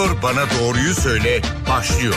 Doktor 0.00 0.22
Bana 0.22 0.44
Doğruyu 0.60 0.94
Söyle 0.94 1.40
başlıyor. 1.68 2.14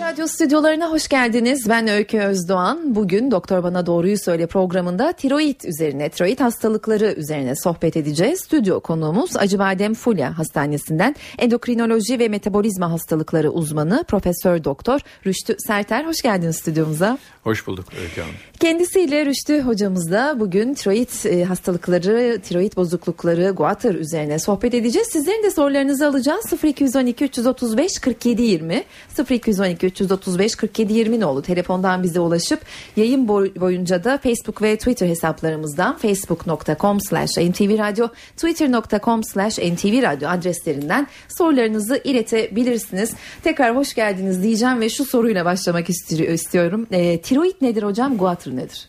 Radyo 0.00 0.26
stüdyolarına 0.26 0.90
hoş 0.90 1.08
geldiniz. 1.08 1.68
Ben 1.68 1.88
Öykü 1.88 2.18
Özdoğan. 2.18 2.94
Bugün 2.94 3.30
Doktor 3.30 3.62
Bana 3.62 3.86
Doğruyu 3.86 4.18
Söyle 4.18 4.46
programında 4.46 5.12
tiroid 5.12 5.60
üzerine, 5.64 6.08
tiroid 6.08 6.40
hastalıkları 6.40 7.14
üzerine 7.16 7.56
sohbet 7.56 7.96
edeceğiz. 7.96 8.40
Stüdyo 8.40 8.80
konuğumuz 8.80 9.36
Acıbadem 9.36 9.94
Fulya 9.94 10.38
Hastanesi'nden 10.38 11.16
endokrinoloji 11.38 12.18
ve 12.18 12.28
metabolizma 12.28 12.92
hastalıkları 12.92 13.50
uzmanı 13.50 14.04
Profesör 14.08 14.64
Doktor 14.64 15.00
Rüştü 15.26 15.56
Serter. 15.66 16.04
Hoş 16.04 16.22
geldiniz 16.22 16.56
stüdyomuza. 16.56 17.18
Hoş 17.44 17.66
bulduk 17.66 17.84
Öykü 18.02 18.20
Hanım. 18.20 18.34
Kendisiyle 18.60 19.26
Rüştü 19.26 19.60
hocamızla 19.60 20.36
bugün 20.40 20.74
tiroid 20.74 21.24
e, 21.24 21.44
hastalıkları, 21.44 22.40
tiroid 22.40 22.76
bozuklukları, 22.76 23.50
guatr 23.50 23.94
üzerine 23.94 24.38
sohbet 24.38 24.74
edeceğiz. 24.74 25.08
Sizlerin 25.08 25.42
de 25.42 25.50
sorularınızı 25.50 26.06
alacağız. 26.06 26.52
0212 26.64 27.24
335 27.24 27.98
47 27.98 28.42
20 28.42 28.84
0212 29.30 29.86
335 29.86 30.54
47 30.54 30.92
20 30.92 31.24
oldu. 31.24 31.42
Telefondan 31.42 32.02
bize 32.02 32.20
ulaşıp 32.20 32.60
yayın 32.96 33.28
boyunca 33.28 34.04
da 34.04 34.18
Facebook 34.18 34.62
ve 34.62 34.76
Twitter 34.76 35.08
hesaplarımızdan 35.08 35.96
facebook.com 35.98 37.00
slash 37.00 37.38
ntvradio 37.38 38.08
twitter.com 38.36 39.24
slash 39.24 39.58
ntvradio 39.58 40.28
adreslerinden 40.28 41.06
sorularınızı 41.28 42.00
iletebilirsiniz. 42.04 43.12
Tekrar 43.42 43.76
hoş 43.76 43.94
geldiniz 43.94 44.42
diyeceğim 44.42 44.80
ve 44.80 44.88
şu 44.88 45.04
soruyla 45.04 45.44
başlamak 45.44 45.90
istiyorum. 45.90 46.86
E, 46.90 47.20
tiroid 47.30 47.54
nedir 47.60 47.82
hocam? 47.82 48.18
Guatr 48.18 48.56
nedir? 48.56 48.88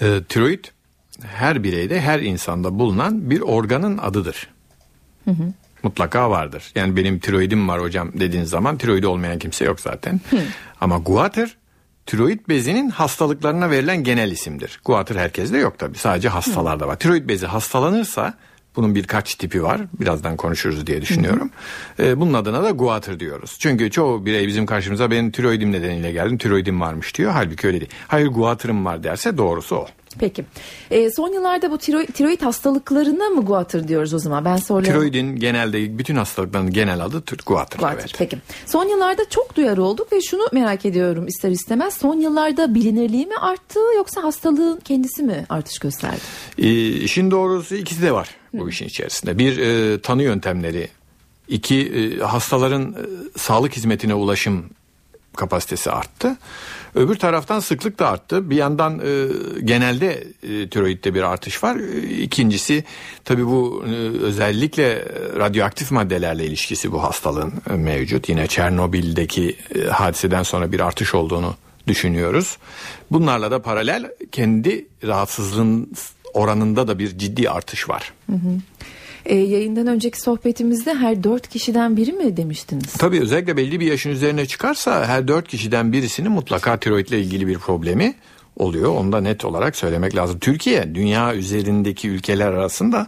E, 0.00 0.22
tiroid 0.28 0.64
her 1.22 1.64
bireyde, 1.64 2.00
her 2.00 2.20
insanda 2.20 2.78
bulunan 2.78 3.30
bir 3.30 3.40
organın 3.40 3.98
adıdır. 3.98 4.48
Hı 5.24 5.30
hı. 5.30 5.52
Mutlaka 5.82 6.30
vardır. 6.30 6.72
Yani 6.74 6.96
benim 6.96 7.18
tiroidim 7.18 7.68
var 7.68 7.80
hocam 7.80 8.12
dediğiniz 8.14 8.50
zaman 8.50 8.78
tiroidi 8.78 9.06
olmayan 9.06 9.38
kimse 9.38 9.64
yok 9.64 9.80
zaten. 9.80 10.20
Hı. 10.30 10.40
Ama 10.80 10.98
guatr 10.98 11.56
tiroid 12.06 12.40
bezinin 12.48 12.90
hastalıklarına 12.90 13.70
verilen 13.70 14.04
genel 14.04 14.30
isimdir. 14.30 14.80
Guatr 14.84 15.16
herkeste 15.16 15.58
yok 15.58 15.78
tabii. 15.78 15.98
Sadece 15.98 16.28
hastalarda 16.28 16.88
var. 16.88 16.98
Tiroid 16.98 17.28
bezi 17.28 17.46
hastalanırsa 17.46 18.34
bunun 18.76 18.94
birkaç 18.94 19.34
tipi 19.34 19.62
var. 19.62 19.80
Birazdan 20.00 20.36
konuşuruz 20.36 20.86
diye 20.86 21.02
düşünüyorum. 21.02 21.50
Hı. 21.96 22.20
bunun 22.20 22.34
adına 22.34 22.62
da 22.62 22.70
guatr 22.70 23.20
diyoruz. 23.20 23.56
Çünkü 23.58 23.90
çoğu 23.90 24.26
birey 24.26 24.46
bizim 24.46 24.66
karşımıza 24.66 25.10
benim 25.10 25.30
tiroidim 25.30 25.72
nedeniyle 25.72 26.12
geldim. 26.12 26.38
Tiroidim 26.38 26.80
varmış 26.80 27.14
diyor. 27.14 27.32
Halbuki 27.32 27.66
öyle 27.66 27.80
değil. 27.80 27.90
Hayır 28.08 28.26
guatrım 28.26 28.84
var 28.84 29.02
derse 29.02 29.38
doğrusu 29.38 29.76
o. 29.76 29.86
Peki. 30.18 30.44
E, 30.90 31.10
son 31.10 31.32
yıllarda 31.32 31.70
bu 31.70 31.78
tiroid, 31.78 32.08
tiroid 32.08 32.42
hastalıklarına 32.42 33.28
mı 33.28 33.44
guatr 33.44 33.88
diyoruz 33.88 34.14
o 34.14 34.18
zaman? 34.18 34.44
Ben 34.44 34.56
soruyorum. 34.56 35.00
Tiroidin 35.00 35.36
genelde 35.36 35.98
bütün 35.98 36.16
hastalıkların 36.16 36.70
genel 36.70 37.04
adı 37.04 37.22
guatr. 37.46 37.78
Guatr. 37.78 37.94
Evet. 37.94 38.12
Peki. 38.18 38.38
Son 38.66 38.88
yıllarda 38.88 39.28
çok 39.30 39.56
duyar 39.56 39.78
olduk 39.78 40.12
ve 40.12 40.20
şunu 40.20 40.42
merak 40.52 40.86
ediyorum 40.86 41.26
ister 41.26 41.50
istemez. 41.50 41.94
Son 41.94 42.20
yıllarda 42.20 42.74
bilinirliği 42.74 43.26
mi 43.26 43.36
arttı 43.40 43.78
yoksa 43.96 44.22
hastalığın 44.22 44.80
kendisi 44.80 45.22
mi 45.22 45.46
artış 45.48 45.78
gösterdi? 45.78 46.20
E, 46.58 46.88
işin 46.88 47.30
doğrusu 47.30 47.74
ikisi 47.74 48.02
de 48.02 48.12
var 48.12 48.28
bu 48.58 48.68
işin 48.68 48.86
içerisinde. 48.86 49.38
Bir 49.38 49.58
e, 49.58 50.00
tanı 50.00 50.22
yöntemleri, 50.22 50.88
iki 51.48 51.80
e, 51.80 52.18
hastaların 52.18 52.82
e, 52.82 53.38
sağlık 53.38 53.76
hizmetine 53.76 54.14
ulaşım 54.14 54.64
kapasitesi 55.36 55.90
arttı. 55.90 56.36
Öbür 56.94 57.14
taraftan 57.14 57.60
sıklık 57.60 57.98
da 57.98 58.08
arttı. 58.08 58.50
Bir 58.50 58.56
yandan 58.56 58.98
e, 58.98 59.26
genelde 59.64 60.24
e, 60.42 60.68
tiroidde 60.68 61.14
bir 61.14 61.22
artış 61.22 61.64
var. 61.64 61.76
E, 61.76 62.00
ikincisi 62.02 62.84
tabii 63.24 63.46
bu 63.46 63.84
e, 63.86 63.90
özellikle 64.24 65.04
radyoaktif 65.38 65.90
maddelerle 65.90 66.46
ilişkisi 66.46 66.92
bu 66.92 67.02
hastalığın 67.02 67.52
e, 67.70 67.72
mevcut. 67.72 68.28
Yine 68.28 68.46
Çernobil'deki 68.46 69.56
e, 69.74 69.84
hadiseden 69.84 70.42
sonra 70.42 70.72
bir 70.72 70.80
artış 70.80 71.14
olduğunu 71.14 71.54
düşünüyoruz. 71.86 72.58
Bunlarla 73.10 73.50
da 73.50 73.62
paralel 73.62 74.10
kendi 74.32 74.86
rahatsızlığın 75.06 75.92
oranında 76.34 76.88
da 76.88 76.98
bir 76.98 77.18
ciddi 77.18 77.50
artış 77.50 77.88
var. 77.88 78.12
Hı 78.30 78.36
hı. 78.36 78.60
E, 79.24 79.36
yayından 79.36 79.86
önceki 79.86 80.20
sohbetimizde 80.20 80.94
her 80.94 81.24
dört 81.24 81.48
kişiden 81.48 81.96
biri 81.96 82.12
mi 82.12 82.36
demiştiniz? 82.36 82.92
Tabii 82.92 83.20
özellikle 83.20 83.56
belli 83.56 83.80
bir 83.80 83.86
yaşın 83.86 84.10
üzerine 84.10 84.46
çıkarsa 84.46 85.06
her 85.06 85.28
dört 85.28 85.48
kişiden 85.48 85.92
birisinin 85.92 86.32
mutlaka 86.32 86.76
tiroidle 86.76 87.20
ilgili 87.20 87.46
bir 87.46 87.58
problemi 87.58 88.14
oluyor. 88.56 88.90
Onu 88.90 89.12
da 89.12 89.20
net 89.20 89.44
olarak 89.44 89.76
söylemek 89.76 90.16
lazım. 90.16 90.38
Türkiye 90.38 90.94
dünya 90.94 91.34
üzerindeki 91.34 92.08
ülkeler 92.08 92.46
arasında 92.46 93.06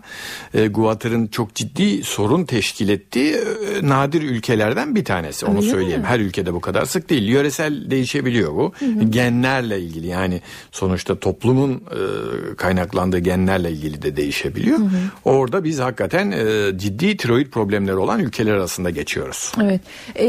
e, 0.55 0.67
Guatır'ın 0.67 1.27
çok 1.27 1.55
ciddi 1.55 2.03
sorun 2.03 2.45
teşkil 2.45 2.89
ettiği 2.89 3.34
e, 3.34 3.89
nadir 3.89 4.23
ülkelerden 4.23 4.95
bir 4.95 5.05
tanesi. 5.05 5.47
Onu 5.47 5.59
Öyle 5.59 5.71
söyleyeyim. 5.71 6.01
Mi? 6.01 6.07
Her 6.07 6.21
ülkede 6.21 6.55
bu 6.55 6.61
kadar 6.61 6.84
sık 6.84 7.11
değil. 7.11 7.29
Yöresel 7.29 7.91
değişebiliyor 7.91 8.55
bu. 8.55 8.73
Hı 8.79 8.84
hı. 8.84 9.05
Genlerle 9.05 9.81
ilgili 9.81 10.07
yani 10.07 10.41
sonuçta 10.73 11.19
toplumun 11.19 11.73
e, 11.75 12.55
kaynaklandığı 12.57 13.19
genlerle 13.19 13.71
ilgili 13.71 14.03
de 14.03 14.17
değişebiliyor. 14.17 14.78
Hı 14.78 14.83
hı. 14.83 14.99
Orada 15.25 15.65
biz 15.65 15.78
hakikaten 15.78 16.31
e, 16.31 16.78
ciddi 16.78 17.17
tiroid 17.17 17.47
problemleri 17.47 17.97
olan 17.97 18.21
ülkeler 18.21 18.53
arasında 18.53 18.91
geçiyoruz. 18.91 19.53
Evet. 19.63 19.81
E, 20.15 20.27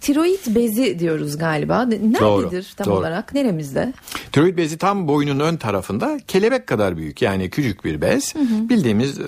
tiroid 0.00 0.54
bezi 0.54 0.98
diyoruz 0.98 1.38
galiba. 1.38 1.84
Nerededir 1.84 2.20
doğru, 2.20 2.50
tam 2.76 2.86
doğru. 2.86 2.94
olarak? 2.94 3.34
Neremizde? 3.34 3.92
Tiroid 4.38 4.56
bezi 4.56 4.78
tam 4.78 5.08
boynun 5.08 5.40
ön 5.40 5.56
tarafında 5.56 6.18
kelebek 6.28 6.66
kadar 6.66 6.96
büyük 6.96 7.22
yani 7.22 7.50
küçük 7.50 7.84
bir 7.84 8.00
bez. 8.00 8.34
Hı 8.34 8.38
hı. 8.38 8.68
Bildiğimiz 8.68 9.20
e, 9.20 9.22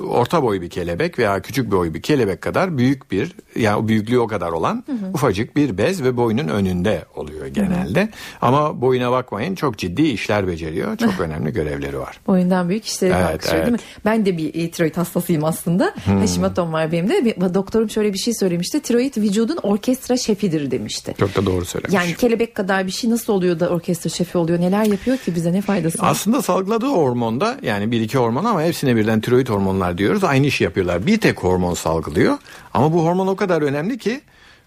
orta 0.00 0.42
boy 0.42 0.60
bir 0.60 0.70
kelebek 0.70 1.18
veya 1.18 1.42
küçük 1.42 1.70
boy 1.70 1.94
bir 1.94 2.02
kelebek 2.02 2.40
kadar 2.40 2.78
büyük 2.78 3.10
bir 3.10 3.32
yani 3.56 3.88
büyüklüğü 3.88 4.18
o 4.18 4.26
kadar 4.26 4.52
olan 4.52 4.84
hı 4.86 4.92
hı. 4.92 5.10
ufacık 5.14 5.56
bir 5.56 5.78
bez 5.78 6.02
ve 6.02 6.16
boynun 6.16 6.48
önünde 6.48 7.04
oluyor 7.16 7.46
genelde. 7.46 8.00
Hı 8.00 8.04
hı. 8.04 8.08
Ama 8.42 8.80
boyuna 8.80 9.12
bakmayın 9.12 9.54
çok 9.54 9.78
ciddi 9.78 10.02
işler 10.02 10.46
beceriyor. 10.46 10.96
Çok 10.96 11.12
önemli 11.20 11.52
görevleri 11.52 11.98
var. 11.98 12.20
Boyundan 12.26 12.68
büyük 12.68 12.84
işleri 12.84 13.12
evet, 13.12 13.26
kalkışıyor 13.26 13.56
evet. 13.56 13.66
değil 13.66 13.72
mi? 13.72 14.02
Ben 14.04 14.26
de 14.26 14.36
bir 14.36 14.72
tiroid 14.72 14.96
hastasıyım 14.96 15.44
aslında. 15.44 15.94
Hmm. 16.04 16.18
Haşimatom 16.18 16.72
var 16.72 16.92
benim 16.92 17.08
de. 17.08 17.54
Doktorum 17.54 17.90
şöyle 17.90 18.12
bir 18.12 18.18
şey 18.18 18.34
söylemişti. 18.34 18.80
Tiroid 18.80 19.16
vücudun 19.16 19.58
orkestra 19.62 20.16
şefidir 20.16 20.70
demişti. 20.70 21.14
Çok 21.18 21.36
da 21.36 21.46
doğru 21.46 21.64
söylemiş. 21.64 21.94
Yani 21.94 22.16
kelebek 22.16 22.54
kadar 22.54 22.86
bir 22.86 22.92
şey 22.92 23.10
nasıl 23.10 23.32
oluyor 23.32 23.60
da 23.60 23.68
orkestra 23.68 24.10
şefi 24.10 24.38
oluyor? 24.38 24.53
Oluyor? 24.54 24.70
Neler 24.70 24.84
yapıyor 24.84 25.16
ki 25.18 25.34
bize 25.34 25.52
ne 25.52 25.60
faydası 25.60 26.02
var? 26.02 26.08
Aslında 26.10 26.42
salgıladığı 26.42 26.86
hormonda 26.86 27.56
yani 27.62 27.90
bir 27.90 28.00
iki 28.00 28.18
hormon 28.18 28.44
ama 28.44 28.62
hepsine 28.62 28.96
birden 28.96 29.20
tiroid 29.20 29.48
hormonlar 29.48 29.98
diyoruz. 29.98 30.24
Aynı 30.24 30.46
işi 30.46 30.64
yapıyorlar. 30.64 31.06
Bir 31.06 31.20
tek 31.20 31.38
hormon 31.38 31.74
salgılıyor. 31.74 32.38
Ama 32.74 32.92
bu 32.92 33.04
hormon 33.04 33.26
o 33.26 33.36
kadar 33.36 33.62
önemli 33.62 33.98
ki 33.98 34.20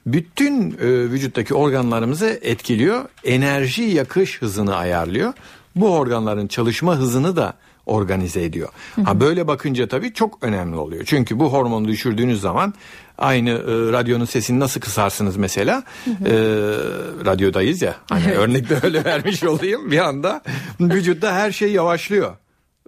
bütün 0.05 0.71
e, 0.71 0.87
vücuttaki 1.11 1.53
organlarımızı 1.53 2.39
etkiliyor. 2.41 3.05
Enerji 3.23 3.83
yakış 3.83 4.41
hızını 4.41 4.75
ayarlıyor. 4.75 5.33
Bu 5.75 5.89
organların 5.89 6.47
çalışma 6.47 6.95
hızını 6.95 7.35
da 7.35 7.53
organize 7.87 8.43
ediyor. 8.43 8.69
Ha 9.03 9.19
böyle 9.19 9.47
bakınca 9.47 9.87
tabii 9.87 10.13
çok 10.13 10.43
önemli 10.43 10.75
oluyor. 10.75 11.03
Çünkü 11.05 11.39
bu 11.39 11.53
hormonu 11.53 11.87
düşürdüğünüz 11.87 12.41
zaman 12.41 12.73
aynı 13.17 13.49
e, 13.49 13.91
radyonun 13.91 14.25
sesini 14.25 14.59
nasıl 14.59 14.81
kısarsınız 14.81 15.37
mesela? 15.37 15.83
Hı 16.05 16.11
hı. 16.11 16.29
E, 16.29 16.35
radyodayız 17.25 17.81
ya. 17.81 17.95
Hani 18.09 18.23
evet. 18.27 18.37
örnekte 18.37 18.79
öyle 18.83 19.05
vermiş 19.05 19.43
olayım. 19.43 19.91
Bir 19.91 19.99
anda 19.99 20.41
vücutta 20.79 21.33
her 21.33 21.51
şey 21.51 21.71
yavaşlıyor 21.71 22.35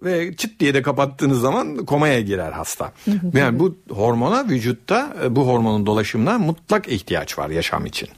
ve 0.04 0.36
çıt 0.36 0.60
diye 0.60 0.74
de 0.74 0.82
kapattığınız 0.82 1.42
zaman 1.42 1.86
komaya 1.86 2.22
girer 2.22 2.52
hasta. 2.52 2.92
yani 3.34 3.60
bu 3.60 3.78
hormona 3.90 4.50
vücutta 4.50 5.14
e, 5.24 5.36
bu 5.36 5.48
hormonun 5.48 5.86
dolaşımına 5.86 6.38
mutlak 6.38 6.88
ihtiyaç 6.88 7.38
var 7.38 7.50
yaşam 7.50 7.86
için. 7.86 8.10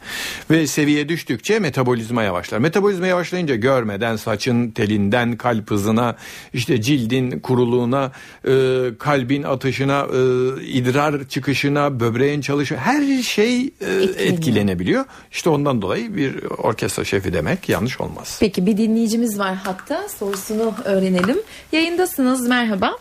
Ve 0.50 0.68
seviye 0.68 1.10
düştükçe 1.10 1.60
metabolizma 1.60 2.24
yavaşlar. 2.24 2.60
Metabolizma 2.60 3.08
yavaşlayınca 3.08 3.56
görmeden 3.56 4.16
saçın 4.16 4.72
telinden 4.72 5.38
kalp 5.38 5.72
hızına 5.72 6.16
işte 6.54 6.82
cildin 6.82 7.40
kuruluğuna 7.40 8.12
e, 8.48 8.52
kalbin 9.00 9.44
atışına 9.44 10.08
e, 10.14 10.64
idrar 10.64 11.28
çıkışına 11.28 12.00
böbreğin 12.00 12.42
çalışı 12.42 12.76
her 12.76 13.22
şey 13.22 13.62
e, 13.62 13.92
etkilenebiliyor. 14.18 15.06
İşte 15.32 15.50
ondan 15.50 15.82
dolayı 15.82 16.16
bir 16.16 16.44
orkestra 16.44 17.04
şefi 17.04 17.34
demek 17.34 17.70
yanlış 17.70 18.02
olmaz. 18.02 18.38
Peki 18.40 18.66
bir 18.66 18.78
dinleyicimiz 18.78 19.40
var 19.40 19.56
hatta 19.56 20.08
sorusunu 20.10 20.74
öğrenelim. 20.86 21.38
Yayındasınız 21.72 22.50
merhaba. 22.50 22.96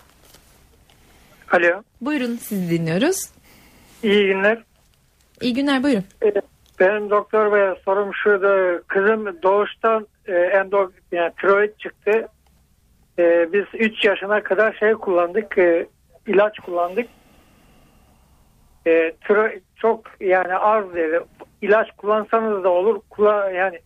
Alo. 1.52 1.82
Buyurun 2.00 2.36
sizi 2.36 2.70
dinliyoruz. 2.70 3.30
İyi 4.02 4.26
günler. 4.26 4.62
İyi 5.40 5.54
günler 5.54 5.82
buyurun. 5.82 6.04
Ee, 6.22 6.32
benim 6.80 7.10
doktor 7.10 7.52
bey 7.52 7.82
sorum 7.84 8.14
şurada. 8.14 8.82
Kızım 8.82 9.42
doğuştan 9.42 10.06
e, 10.26 10.32
endo, 10.32 10.90
yani 11.12 11.32
tiroid 11.40 11.78
çıktı. 11.78 12.28
E, 13.18 13.52
biz 13.52 13.64
3 13.74 14.04
yaşına 14.04 14.42
kadar 14.42 14.72
şey 14.72 14.92
kullandık. 14.92 15.58
E, 15.58 15.86
ilaç 16.26 16.58
kullandık. 16.58 17.08
Tiroid 19.26 19.62
çok 19.76 20.04
yani 20.20 20.56
az 20.56 20.94
dedi. 20.94 21.20
İlaç 21.62 21.90
kullansanız 21.96 22.64
da 22.64 22.68
olur. 22.68 23.00
Kula, 23.10 23.50
yani 23.50 23.80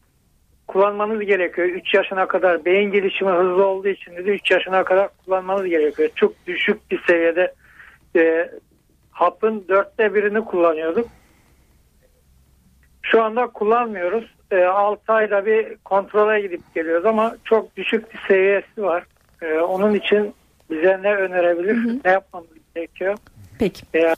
kullanmanız 0.67 1.21
gerekiyor. 1.21 1.69
3 1.69 1.95
yaşına 1.95 2.29
kadar 2.29 2.65
beyin 2.65 2.93
gelişimi 2.93 3.31
hızlı 3.31 3.67
olduğu 3.67 3.89
için 3.89 4.17
dedi 4.17 4.31
3 4.31 4.51
yaşına 4.51 4.85
kadar 4.85 5.09
kullanmanız 5.25 5.65
gerekiyor. 5.67 6.11
Çok 6.15 6.47
düşük 6.47 6.91
bir 6.91 7.03
seviyede 7.07 7.55
e, 8.17 8.51
hapın 9.11 9.65
dörtte 9.69 10.15
birini 10.15 10.45
kullanıyorduk. 10.45 11.09
Şu 13.03 13.23
anda 13.23 13.47
kullanmıyoruz. 13.47 14.35
E, 14.51 14.65
6 14.65 15.13
ayda 15.13 15.47
bir 15.47 15.77
kontrole 15.77 16.41
gidip 16.41 16.75
geliyoruz 16.75 17.07
ama 17.07 17.37
çok 17.45 17.77
düşük 17.77 18.15
bir 18.15 18.21
seviyesi 18.29 18.83
var. 18.83 19.05
E, 19.43 19.59
onun 19.59 19.95
için 19.95 20.35
bize 20.71 20.99
ne 21.03 21.15
önerebilir, 21.15 22.01
ne 22.05 22.11
yapmamız 22.11 22.49
gerekiyor? 22.75 23.17
Peki. 23.59 23.87
E, 23.95 24.15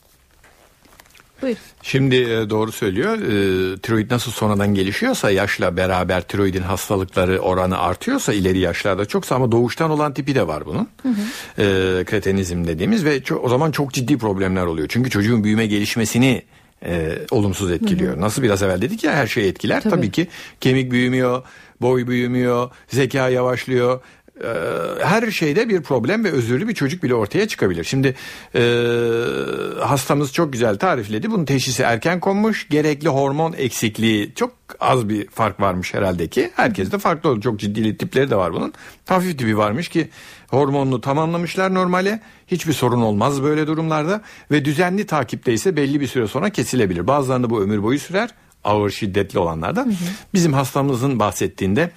Buyur. 1.43 1.57
Şimdi 1.83 2.17
e, 2.17 2.51
doğru 2.51 2.73
söylüyor. 2.73 3.13
E, 3.19 3.79
tiroid 3.79 4.11
nasıl 4.11 4.31
sonradan 4.33 4.75
gelişiyorsa 4.75 5.31
yaşla 5.31 5.77
beraber 5.77 6.23
tiroidin 6.23 6.63
hastalıkları 6.63 7.39
oranı 7.39 7.79
artıyorsa 7.79 8.33
ileri 8.33 8.59
yaşlarda 8.59 9.05
çoksa 9.07 9.35
ama 9.35 9.53
doğuştan 9.53 9.91
olan 9.91 10.15
tipi 10.15 10.35
de 10.35 10.47
var 10.47 10.67
bunun. 10.67 10.89
E, 11.59 11.65
kretenizm 12.05 12.67
dediğimiz 12.67 13.05
ve 13.05 13.19
ço- 13.19 13.35
o 13.35 13.49
zaman 13.49 13.71
çok 13.71 13.93
ciddi 13.93 14.19
problemler 14.19 14.67
oluyor. 14.67 14.89
Çünkü 14.91 15.11
çocuğun 15.11 15.45
büyüme 15.45 15.67
gelişmesini 15.67 16.43
e, 16.85 17.19
olumsuz 17.31 17.71
etkiliyor. 17.71 18.21
Nasıl 18.21 18.43
biraz 18.43 18.63
evvel 18.63 18.83
dedik 18.83 19.05
ya 19.05 19.13
her 19.13 19.27
şey 19.27 19.49
etkiler. 19.49 19.83
Tabii. 19.83 19.95
Tabii 19.95 20.11
ki 20.11 20.29
kemik 20.61 20.91
büyümüyor, 20.91 21.43
boy 21.81 22.07
büyümüyor, 22.07 22.71
zeka 22.89 23.29
yavaşlıyor. 23.29 24.01
Ee, 24.45 24.49
her 25.03 25.31
şeyde 25.31 25.69
bir 25.69 25.83
problem 25.83 26.25
ve 26.25 26.31
özürlü 26.31 26.69
bir 26.69 26.75
çocuk 26.75 27.03
bile 27.03 27.15
ortaya 27.15 27.49
çıkabilir. 27.49 27.85
Şimdi 27.85 28.15
e, 28.55 28.61
hastamız 29.81 30.33
çok 30.33 30.53
güzel 30.53 30.79
tarifledi. 30.79 31.31
Bunun 31.31 31.45
teşhisi 31.45 31.83
erken 31.83 32.21
konmuş. 32.21 32.69
Gerekli 32.69 33.09
hormon 33.09 33.53
eksikliği 33.53 34.33
çok 34.35 34.53
az 34.81 35.09
bir 35.09 35.27
fark 35.27 35.61
varmış 35.61 35.95
herhalde 35.95 36.29
ki. 36.29 36.51
Herkes 36.57 36.93
de 36.93 36.99
farklı 36.99 37.31
oldu. 37.31 37.41
Çok 37.41 37.61
ciddi 37.61 37.97
tipleri 37.97 38.31
de 38.31 38.37
var 38.37 38.53
bunun. 38.53 38.73
Hafif 39.09 39.39
tipi 39.39 39.59
varmış 39.59 39.89
ki 39.89 40.09
hormonunu 40.49 41.01
tamamlamışlar 41.01 41.75
normale. 41.75 42.21
Hiçbir 42.47 42.73
sorun 42.73 43.01
olmaz 43.01 43.43
böyle 43.43 43.67
durumlarda. 43.67 44.23
Ve 44.51 44.65
düzenli 44.65 45.07
takipte 45.07 45.53
ise 45.53 45.77
belli 45.77 46.01
bir 46.01 46.07
süre 46.07 46.27
sonra 46.27 46.51
kesilebilir. 46.51 47.07
Bazılarında 47.07 47.51
bu 47.51 47.63
ömür 47.63 47.83
boyu 47.83 47.99
sürer. 47.99 48.31
Ağır 48.65 48.91
şiddetli 48.91 49.39
olanlarda. 49.39 49.87
Bizim 50.35 50.53
hastamızın 50.53 51.19
bahsettiğinde 51.19 51.91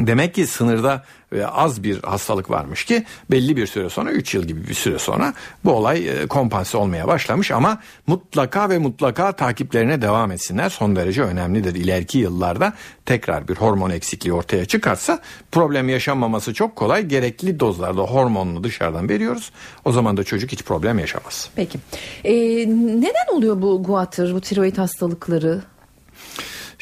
Demek 0.00 0.34
ki 0.34 0.46
sınırda 0.46 1.04
ve 1.32 1.46
az 1.46 1.82
bir 1.82 2.02
hastalık 2.02 2.50
varmış 2.50 2.84
ki 2.84 3.04
belli 3.30 3.56
bir 3.56 3.66
süre 3.66 3.88
sonra 3.88 4.10
3 4.10 4.34
yıl 4.34 4.44
gibi 4.44 4.68
bir 4.68 4.74
süre 4.74 4.98
sonra 4.98 5.34
bu 5.64 5.72
olay 5.72 6.08
e, 6.08 6.26
kompanse 6.26 6.78
olmaya 6.78 7.08
başlamış 7.08 7.50
ama 7.50 7.80
mutlaka 8.06 8.70
ve 8.70 8.78
mutlaka 8.78 9.32
takiplerine 9.32 10.02
devam 10.02 10.32
etsinler. 10.32 10.68
Son 10.68 10.96
derece 10.96 11.22
önemlidir. 11.22 11.74
İleriki 11.74 12.18
yıllarda 12.18 12.72
tekrar 13.06 13.48
bir 13.48 13.54
hormon 13.54 13.90
eksikliği 13.90 14.32
ortaya 14.32 14.64
çıkarsa 14.64 15.18
problem 15.52 15.88
yaşanmaması 15.88 16.54
çok 16.54 16.76
kolay. 16.76 17.06
Gerekli 17.06 17.60
dozlarda 17.60 18.02
hormonunu 18.02 18.64
dışarıdan 18.64 19.08
veriyoruz. 19.08 19.52
O 19.84 19.92
zaman 19.92 20.16
da 20.16 20.24
çocuk 20.24 20.52
hiç 20.52 20.62
problem 20.62 20.98
yaşamaz. 20.98 21.50
Peki. 21.56 21.78
Ee, 22.24 22.32
neden 23.00 23.36
oluyor 23.36 23.62
bu 23.62 23.82
guatr, 23.82 24.34
bu 24.34 24.40
tiroid 24.40 24.76
hastalıkları? 24.76 25.62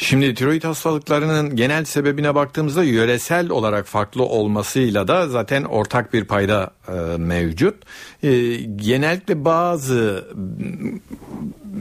Şimdi 0.01 0.35
tiroid 0.35 0.65
hastalıklarının 0.65 1.57
genel 1.57 1.85
sebebine 1.85 2.35
baktığımızda 2.35 2.85
yöresel 2.85 3.51
olarak 3.51 3.87
farklı 3.87 4.23
olmasıyla 4.25 5.09
da 5.09 5.29
zaten 5.29 5.63
ortak 5.65 6.13
bir 6.13 6.25
payda 6.25 6.71
e, 6.89 6.93
mevcut. 7.17 7.75
E, 8.23 8.55
genellikle 8.77 9.45
bazı 9.45 10.25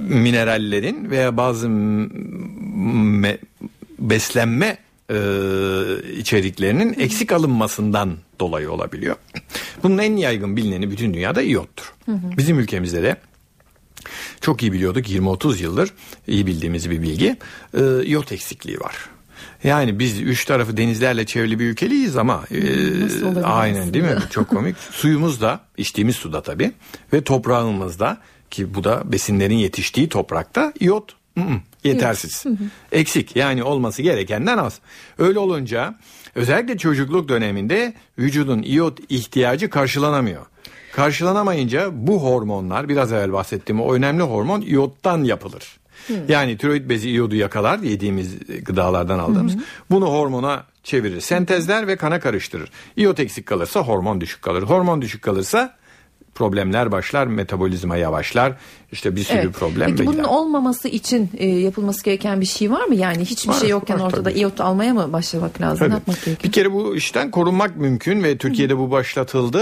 minerallerin 0.10 1.10
veya 1.10 1.38
bazı 1.38 1.70
m- 1.70 3.38
beslenme 4.00 4.78
e, 5.12 5.18
içeriklerinin 6.18 6.96
eksik 7.00 7.32
alınmasından 7.32 8.18
dolayı 8.40 8.72
olabiliyor. 8.72 9.16
Bunun 9.84 9.98
en 9.98 10.16
yaygın 10.16 10.58
bilineni 10.58 10.92
bütün 10.92 11.14
dünyada 11.14 11.42
iyottur. 11.42 11.94
Bizim 12.38 12.60
ülkemizde 12.60 13.04
de 13.04 13.16
çok 14.42 14.64
iyi 14.64 14.74
biliyorduk 14.74 15.10
20-30 15.10 15.62
yıldır 15.62 15.94
iyi 16.28 16.48
bildiğimiz 16.48 16.90
bir 16.90 17.02
bilgi. 17.02 17.38
E, 17.74 18.06
iot 18.06 18.32
eksikliği 18.32 18.80
var. 18.80 18.96
Yani 19.64 20.00
biz 20.00 20.22
üç 20.22 20.46
tarafı 20.46 20.78
denizlerle 20.78 21.26
çevrili 21.26 21.60
bir 21.60 21.66
ülkeliyiz 21.66 22.18
ama 22.18 22.44
e, 22.52 23.44
aynen 23.44 23.94
değil 23.94 24.06
mi? 24.06 24.16
Çok 24.32 24.50
komik. 24.50 24.78
Suyumuz 24.92 25.42
da 25.42 25.60
içtiğimiz 25.78 26.16
suda 26.16 26.42
tabii 26.42 26.72
ve 27.14 27.24
toprağımızda 27.24 28.18
ki 28.52 28.74
bu 28.74 28.84
da 28.84 29.12
besinlerin 29.12 29.56
yetiştiği 29.56 30.10
toprakta 30.10 30.74
iot 30.80 31.16
ı-ı, 31.38 31.62
yetersiz. 31.84 32.44
Eksik 32.92 33.36
yani 33.36 33.64
olması 33.64 34.02
gerekenden 34.02 34.58
az. 34.58 34.80
Öyle 35.18 35.40
olunca 35.40 35.96
özellikle 36.36 36.78
çocukluk 36.78 37.30
döneminde 37.30 37.94
vücudun 38.20 38.64
iot 38.64 39.00
ihtiyacı 39.10 39.70
karşılanamıyor. 39.70 40.46
Karşılanamayınca 40.98 41.90
bu 41.94 42.24
hormonlar 42.24 42.90
biraz 42.90 43.12
evvel 43.12 43.34
bahsettiğim 43.34 43.82
o 43.82 43.94
önemli 43.94 44.24
hormon 44.24 44.62
iyottan 44.62 45.24
yapılır. 45.24 45.78
Yani 46.28 46.58
tiroid 46.58 46.90
bezi 46.90 47.10
iyodu 47.10 47.36
yakalar 47.36 47.80
yediğimiz 47.80 48.40
gıdalardan 48.66 49.20
aldığımız. 49.20 49.56
Bunu 49.92 50.06
hormona 50.06 50.64
çevirir. 50.84 51.22
Sentezler 51.22 51.88
ve 51.88 51.96
kana 51.96 52.20
karıştırır. 52.20 52.72
İyot 52.96 53.20
eksik 53.20 53.46
kalırsa 53.46 53.80
hormon 53.80 54.22
düşük 54.22 54.42
kalır. 54.42 54.64
Hormon 54.64 55.02
düşük 55.02 55.22
kalırsa 55.22 55.76
problemler 56.38 56.92
başlar, 56.92 57.28
metabolizma 57.28 57.98
yavaşlar. 57.98 58.54
İşte 58.92 59.16
bir 59.16 59.24
sürü 59.24 59.38
Evet. 59.38 59.54
problem 59.54 59.96
Peki 59.96 60.06
bunun 60.08 60.24
olmaması 60.24 60.88
için 60.88 61.30
e, 61.38 61.48
yapılması 61.48 62.04
gereken 62.04 62.42
bir 62.42 62.46
şey 62.46 62.72
var 62.72 62.84
mı? 62.84 62.96
Yani 62.96 63.26
hiçbir 63.26 63.50
Var, 63.50 63.60
şey 63.60 63.70
yokken 63.70 64.00
var 64.00 64.06
ortada 64.06 64.30
tabii. 64.30 64.40
iot 64.40 64.62
almaya 64.62 64.94
mı 64.94 65.14
başlamak 65.14 65.62
lazım? 65.62 65.78
Tabii. 65.80 65.90
Ne 65.90 65.94
yapmak 65.94 66.16
gerekiyor? 66.26 66.44
Bir 66.44 66.52
kere 66.52 66.74
bu 66.74 66.96
işten 66.96 67.32
korunmak 67.32 67.78
mümkün 67.78 68.24
ve 68.24 68.38
Türkiye'de 68.38 68.78
bu 68.78 68.92
başlatıldı 68.92 69.58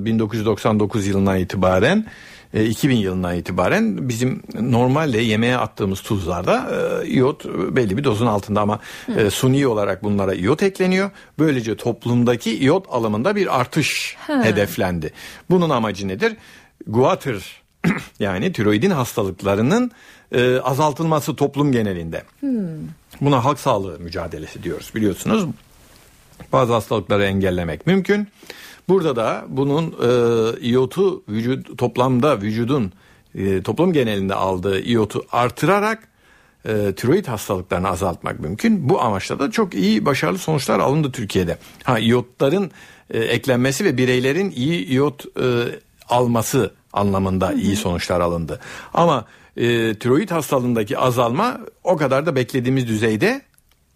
Ee, 0.00 0.04
1999 0.04 1.06
yılından 1.06 1.38
itibaren. 1.38 2.06
E, 2.54 2.64
2000 2.66 2.96
yılından 2.96 3.36
itibaren 3.36 4.08
bizim 4.08 4.42
normalde 4.60 5.18
yemeğe 5.18 5.56
attığımız 5.56 6.00
tuzlarda 6.00 6.70
e, 7.04 7.08
iot 7.08 7.44
belli 7.46 7.96
bir 7.96 8.04
dozun 8.04 8.26
altında 8.26 8.60
ama 8.60 8.80
e, 9.16 9.30
suni 9.30 9.66
olarak 9.66 10.02
bunlara 10.04 10.34
iot 10.34 10.62
ekleniyor. 10.62 11.10
Böylece 11.38 11.76
toplumdaki 11.76 12.64
iot 12.64 12.86
alımında 12.90 13.36
bir 13.36 13.60
artış 13.60 14.16
Ha. 14.26 14.44
hedeflendi. 14.44 15.12
Bunun 15.50 15.70
amacı 15.70 16.08
nedir? 16.08 16.36
Guatr 16.86 17.60
yani 18.20 18.52
tiroidin 18.52 18.90
hastalıklarının 18.90 19.90
e, 20.32 20.58
azaltılması 20.58 21.36
toplum 21.36 21.72
genelinde. 21.72 22.22
Buna 23.20 23.44
halk 23.44 23.58
sağlığı 23.58 23.98
mücadelesi 23.98 24.62
diyoruz 24.62 24.90
biliyorsunuz. 24.94 25.46
Bazı 26.52 26.72
hastalıkları 26.72 27.24
engellemek 27.24 27.86
mümkün. 27.86 28.28
Burada 28.90 29.16
da 29.16 29.44
bunun 29.48 29.86
e, 29.86 30.60
iyotu 30.60 31.22
vücut 31.28 31.78
toplamda 31.78 32.40
vücudun 32.40 32.92
e, 33.34 33.62
toplum 33.62 33.92
genelinde 33.92 34.34
aldığı 34.34 34.80
iyotu 34.80 35.24
artırarak 35.32 36.08
e, 36.68 36.94
tiroid 36.94 37.26
hastalıklarını 37.26 37.88
azaltmak 37.88 38.40
mümkün. 38.40 38.88
Bu 38.88 39.00
amaçla 39.00 39.38
da 39.38 39.50
çok 39.50 39.74
iyi 39.74 40.04
başarılı 40.04 40.38
sonuçlar 40.38 40.78
alındı 40.78 41.12
Türkiye'de. 41.12 41.58
Ha 41.84 41.98
iyotların 41.98 42.70
e, 43.10 43.18
eklenmesi 43.18 43.84
ve 43.84 43.96
bireylerin 43.96 44.50
iyi 44.50 44.86
iyot 44.86 45.24
e, 45.24 45.44
alması 46.08 46.74
anlamında 46.92 47.52
iyi 47.52 47.76
sonuçlar 47.76 48.20
alındı. 48.20 48.60
Ama 48.94 49.24
e, 49.56 49.94
tiroid 49.94 50.30
hastalığındaki 50.30 50.98
azalma 50.98 51.60
o 51.84 51.96
kadar 51.96 52.26
da 52.26 52.36
beklediğimiz 52.36 52.88
düzeyde 52.88 53.42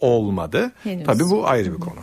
olmadı. 0.04 0.70
Henüz. 0.84 1.06
Tabii 1.06 1.30
bu 1.30 1.46
ayrı 1.46 1.72
bir 1.74 1.80
konu. 1.80 1.94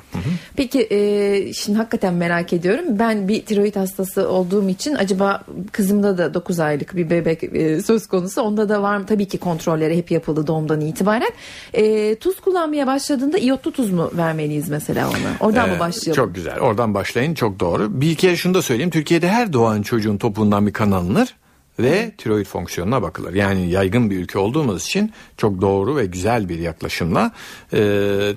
Peki 0.55 0.87
e, 0.91 1.53
şimdi 1.53 1.77
hakikaten 1.77 2.13
merak 2.13 2.53
ediyorum. 2.53 2.85
Ben 2.89 3.27
bir 3.27 3.45
tiroid 3.45 3.75
hastası 3.75 4.29
olduğum 4.29 4.69
için 4.69 4.95
acaba 4.95 5.43
kızımda 5.71 6.17
da 6.17 6.33
9 6.33 6.59
aylık 6.59 6.95
bir 6.95 7.09
bebek 7.09 7.43
e, 7.43 7.81
söz 7.81 8.07
konusu. 8.07 8.41
Onda 8.41 8.69
da 8.69 8.81
var 8.81 8.97
mı? 8.97 9.05
Tabii 9.05 9.25
ki 9.27 9.37
kontrolleri 9.37 9.97
hep 9.97 10.11
yapıldı 10.11 10.47
doğumdan 10.47 10.81
itibaren. 10.81 11.31
E, 11.73 12.15
tuz 12.15 12.39
kullanmaya 12.39 12.87
başladığında 12.87 13.37
iyotlu 13.37 13.71
tuz 13.71 13.91
mu 13.91 14.11
vermeliyiz 14.17 14.69
mesela 14.69 15.09
ona? 15.09 15.47
Oradan 15.47 15.69
mı 15.69 15.75
Ee, 15.75 15.79
başlayalım? 15.79 16.23
Çok 16.25 16.35
güzel. 16.35 16.59
Oradan 16.59 16.93
başlayın. 16.93 17.33
Çok 17.33 17.59
doğru. 17.59 18.01
Bir 18.01 18.15
kere 18.15 18.35
şunu 18.35 18.53
da 18.53 18.61
söyleyeyim. 18.61 18.91
Türkiye'de 18.91 19.29
her 19.29 19.53
doğan 19.53 19.81
çocuğun 19.81 20.17
topuğundan 20.17 20.67
bir 20.67 20.73
kan 20.73 20.91
alınır 20.91 21.35
ve 21.83 22.11
tiroid 22.17 22.45
fonksiyonuna 22.45 23.01
bakılır. 23.01 23.33
Yani 23.33 23.69
yaygın 23.69 24.09
bir 24.09 24.17
ülke 24.17 24.39
olduğumuz 24.39 24.85
için 24.85 25.11
çok 25.37 25.61
doğru 25.61 25.95
ve 25.95 26.05
güzel 26.05 26.49
bir 26.49 26.59
yaklaşımla 26.59 27.31
e, 27.73 27.79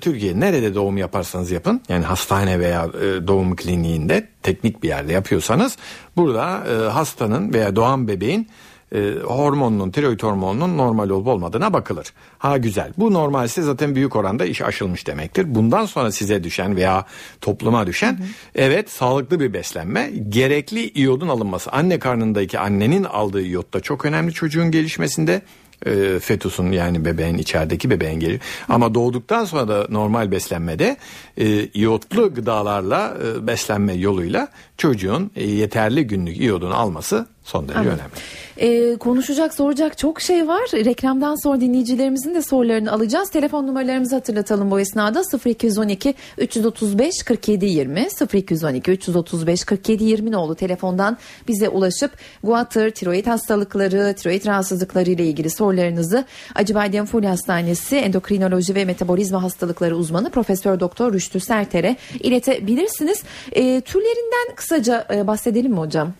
Türkiye 0.01 0.39
nerede 0.39 0.75
doğum 0.75 0.97
yaparsanız 0.97 1.51
yapın 1.51 1.81
yani 1.89 2.05
hastane 2.05 2.59
veya 2.59 2.89
e, 3.01 3.27
doğum 3.27 3.55
kliniğinde 3.55 4.27
teknik 4.43 4.83
bir 4.83 4.87
yerde 4.87 5.13
yapıyorsanız 5.13 5.77
burada 6.17 6.63
e, 6.67 6.89
hastanın 6.89 7.53
veya 7.53 7.75
doğan 7.75 8.07
bebeğin 8.07 8.47
e, 8.95 9.19
hormonunun, 9.19 9.91
tiroid 9.91 10.23
hormonunun 10.23 10.77
normal 10.77 11.09
olup 11.09 11.27
olmadığına 11.27 11.73
bakılır. 11.73 12.13
Ha 12.37 12.57
güzel. 12.57 12.93
Bu 12.97 13.13
normalse 13.13 13.61
zaten 13.61 13.95
büyük 13.95 14.15
oranda 14.15 14.45
iş 14.45 14.61
aşılmış 14.61 15.07
demektir. 15.07 15.55
Bundan 15.55 15.85
sonra 15.85 16.11
size 16.11 16.43
düşen 16.43 16.75
veya 16.75 17.05
topluma 17.41 17.87
düşen 17.87 18.19
evet 18.55 18.91
sağlıklı 18.91 19.39
bir 19.39 19.53
beslenme, 19.53 20.11
gerekli 20.29 20.89
iyodun 20.89 21.27
alınması. 21.27 21.71
Anne 21.71 21.99
karnındaki 21.99 22.59
annenin 22.59 23.03
aldığı 23.03 23.41
iyot 23.41 23.73
da 23.73 23.79
çok 23.79 24.05
önemli 24.05 24.33
çocuğun 24.33 24.71
gelişmesinde. 24.71 25.41
E, 25.85 26.19
fetusun 26.19 26.71
yani 26.71 27.05
bebeğin 27.05 27.37
içerideki 27.37 27.89
bebeğin 27.89 28.19
gelir. 28.19 28.41
Ama 28.69 28.95
doğduktan 28.95 29.45
sonra 29.45 29.67
da 29.67 29.87
normal 29.89 30.31
beslenmede 30.31 30.97
e, 31.37 31.65
iyotlu 31.65 32.33
gıdalarla 32.33 33.17
e, 33.23 33.47
beslenme 33.47 33.93
yoluyla 33.93 34.47
çocuğun 34.77 35.31
e, 35.35 35.47
yeterli 35.47 36.07
günlük 36.07 36.37
iyodunu 36.37 36.75
alması 36.75 37.27
son 37.45 37.67
derece 37.67 37.79
Anladım. 37.79 37.99
önemli. 37.99 38.91
Ee, 38.93 38.97
konuşacak 38.97 39.53
soracak 39.53 39.97
çok 39.97 40.21
şey 40.21 40.47
var. 40.47 40.61
Reklamdan 40.73 41.43
sonra 41.43 41.61
dinleyicilerimizin 41.61 42.35
de 42.35 42.41
sorularını 42.41 42.91
alacağız. 42.91 43.29
Telefon 43.29 43.67
numaralarımızı 43.67 44.15
hatırlatalım 44.15 44.71
bu 44.71 44.79
esnada 44.79 45.23
0212 45.45 46.13
335 46.37 47.23
47 47.23 47.65
20 47.65 48.07
0212 48.33 48.91
335 48.91 49.63
47 49.63 50.03
20 50.03 50.31
nolu 50.31 50.55
telefondan 50.55 51.17
bize 51.47 51.69
ulaşıp 51.69 52.11
guatr, 52.43 52.89
tiroid 52.89 53.27
hastalıkları, 53.27 54.13
tiroid 54.17 54.45
rahatsızlıkları 54.45 55.09
ile 55.09 55.25
ilgili 55.25 55.49
sorularınızı 55.49 56.25
Acıbadem 56.55 57.05
Full 57.05 57.23
Hastanesi 57.23 57.95
Endokrinoloji 57.95 58.75
ve 58.75 58.85
Metabolizma 58.85 59.43
Hastalıkları 59.43 59.95
uzmanı 59.95 60.29
Profesör 60.29 60.79
Doktor 60.79 61.13
Rüştü 61.13 61.39
Serter'e 61.39 61.95
iletebilirsiniz. 62.19 63.23
Ee, 63.51 63.81
türlerinden 63.81 64.55
kısaca 64.55 65.07
e, 65.13 65.27
bahsedelim 65.27 65.71
mi 65.71 65.79
hocam? 65.79 66.13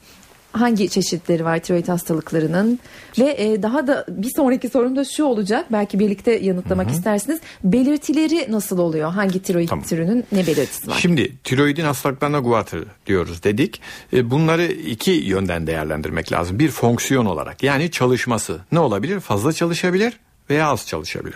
Hangi 0.55 0.89
çeşitleri 0.89 1.45
var 1.45 1.59
tiroid 1.59 1.87
hastalıklarının 1.87 2.79
ve 3.19 3.35
e, 3.37 3.61
daha 3.63 3.87
da 3.87 4.05
bir 4.09 4.31
sonraki 4.35 4.69
sorum 4.69 4.95
da 4.95 5.05
şu 5.05 5.23
olacak 5.23 5.65
belki 5.71 5.99
birlikte 5.99 6.31
yanıtlamak 6.31 6.91
istersiniz 6.91 7.39
belirtileri 7.63 8.47
nasıl 8.49 8.77
oluyor 8.77 9.11
hangi 9.11 9.41
tiroid 9.41 9.69
Tamam. 9.69 9.85
türünün 9.85 10.23
ne 10.31 10.47
belirtisi 10.47 10.87
var 10.87 10.97
Şimdi 11.01 11.37
tiroidin 11.43 11.83
hastalıklarına 11.85 12.39
guatr 12.39 12.77
diyoruz 13.05 13.43
dedik. 13.43 13.81
E, 14.13 14.31
Bunları 14.31 14.65
iki 14.65 15.11
yönden 15.11 15.67
değerlendirmek 15.67 16.31
lazım. 16.31 16.59
Bir 16.59 16.69
fonksiyon 16.71 17.25
olarak 17.25 17.63
yani 17.63 17.91
çalışması 17.91 18.59
ne 18.71 18.79
olabilir? 18.79 19.19
Fazla 19.19 19.53
çalışabilir 19.53 20.19
veya 20.49 20.67
az 20.67 20.87
çalışabilir. 20.87 21.35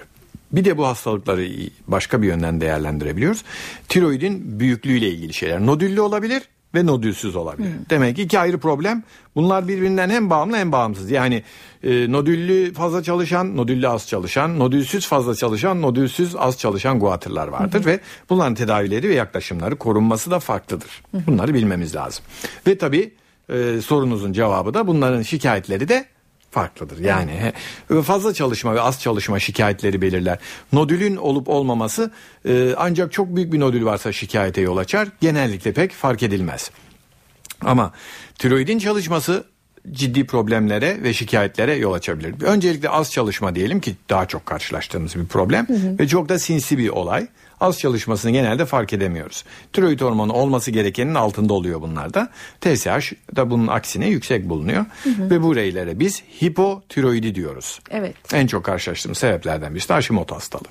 Bir 0.52 0.66
de 0.66 0.78
bu 0.78 0.88
hastalıkları 0.88 1.48
başka 1.88 2.22
bir 2.22 2.28
yönden 2.28 2.62
değerlendirebiliyoruz. 2.62 3.44
Tiroidin 3.90 4.60
büyüklüğüyle 4.60 5.10
ilgili 5.10 5.34
şeyler. 5.34 5.66
Nodüllü 5.66 6.02
olabilir 6.02 6.42
ve 6.76 6.86
nodülsüz 6.86 7.36
olabilir. 7.36 7.70
Demek 7.90 8.16
ki 8.16 8.22
iki 8.22 8.40
ayrı 8.40 8.58
problem. 8.58 9.04
Bunlar 9.36 9.68
birbirinden 9.68 10.10
hem 10.10 10.30
bağımlı 10.30 10.58
hem 10.58 10.72
bağımsız. 10.72 11.12
Yani 11.12 11.44
e, 11.84 12.12
nodüllü 12.12 12.74
fazla 12.74 13.04
çalışan, 13.04 13.58
nodüllü 13.58 13.88
az 13.88 14.08
çalışan, 14.08 14.60
nodülsüz 14.60 15.08
fazla 15.08 15.36
çalışan, 15.36 15.82
nodülsüz 15.82 16.36
az 16.36 16.58
çalışan 16.60 17.00
guatırlar 17.00 17.48
vardır 17.48 17.86
ve 17.86 18.00
bunların 18.30 18.56
tedavileri 18.56 19.10
ve 19.10 19.14
yaklaşımları 19.14 19.76
korunması 19.76 20.32
da 20.32 20.40
farklıdır. 20.40 21.04
Bunları 21.14 21.54
bilmemiz 21.54 21.96
lazım. 21.96 22.26
Ve 22.68 22.78
tabii 22.78 23.14
e, 23.50 23.82
sorunuzun 23.82 24.34
cevabı 24.34 24.74
da 24.74 24.88
bunların 24.88 25.22
şikayetleri 25.22 25.88
de 25.90 26.06
farklıdır. 26.52 27.00
Yani 27.00 27.32
he, 27.32 28.02
fazla 28.02 28.34
çalışma 28.34 28.76
ve 28.76 28.82
az 28.82 29.02
çalışma 29.02 29.40
şikayetleri 29.40 30.02
belirler. 30.02 30.38
Nodülün 30.74 31.16
olup 31.16 31.50
olmaması 31.50 32.12
e, 32.46 32.74
ancak 32.78 33.14
çok 33.14 33.36
büyük 33.36 33.54
bir 33.54 33.60
nodül 33.60 33.86
varsa 33.86 34.12
şikayete 34.12 34.62
yol 34.62 34.78
açar. 34.78 35.08
Genellikle 35.22 35.74
pek 35.74 35.92
fark 35.92 36.24
edilmez. 36.24 36.72
Ama 37.62 37.94
tiroidin 38.40 38.80
çalışması 38.80 39.44
ciddi 39.92 40.26
problemlere 40.26 41.04
ve 41.04 41.14
şikayetlere 41.14 41.76
yol 41.76 41.94
açabilir. 41.94 42.42
Öncelikle 42.42 42.90
az 42.90 43.12
çalışma 43.12 43.56
diyelim 43.56 43.80
ki 43.80 43.96
daha 44.10 44.26
çok 44.26 44.46
karşılaştığımız 44.46 45.16
bir 45.16 45.26
problem 45.26 45.68
ve 46.00 46.08
çok 46.08 46.30
da 46.30 46.40
sinsi 46.40 46.78
bir 46.78 46.90
olay. 46.90 47.28
Az 47.60 47.80
çalışmasını 47.80 48.32
genelde 48.32 48.66
fark 48.66 48.94
edemiyoruz. 48.94 49.44
Tiroid 49.74 50.02
hormonu 50.02 50.34
olması 50.34 50.72
gerekenin 50.72 51.16
altında 51.16 51.54
oluyor 51.54 51.82
bunlarda. 51.82 52.30
TSH 52.62 53.14
da 53.36 53.50
bunun 53.50 53.68
aksine 53.68 54.08
yüksek 54.08 54.50
bulunuyor 54.50 54.86
ve 55.06 55.44
bu 55.44 55.52
bireylere 55.52 56.00
biz 56.00 56.24
hipotiroidi 56.44 57.36
diyoruz. 57.36 57.80
Evet. 57.92 58.16
En 58.34 58.48
çok 58.48 58.64
karşılaştığımız 58.64 59.18
sebeplerden 59.18 59.74
birisi 59.74 59.90
de 59.90 59.94
Hashimoto 59.94 60.36
hastalığı. 60.36 60.64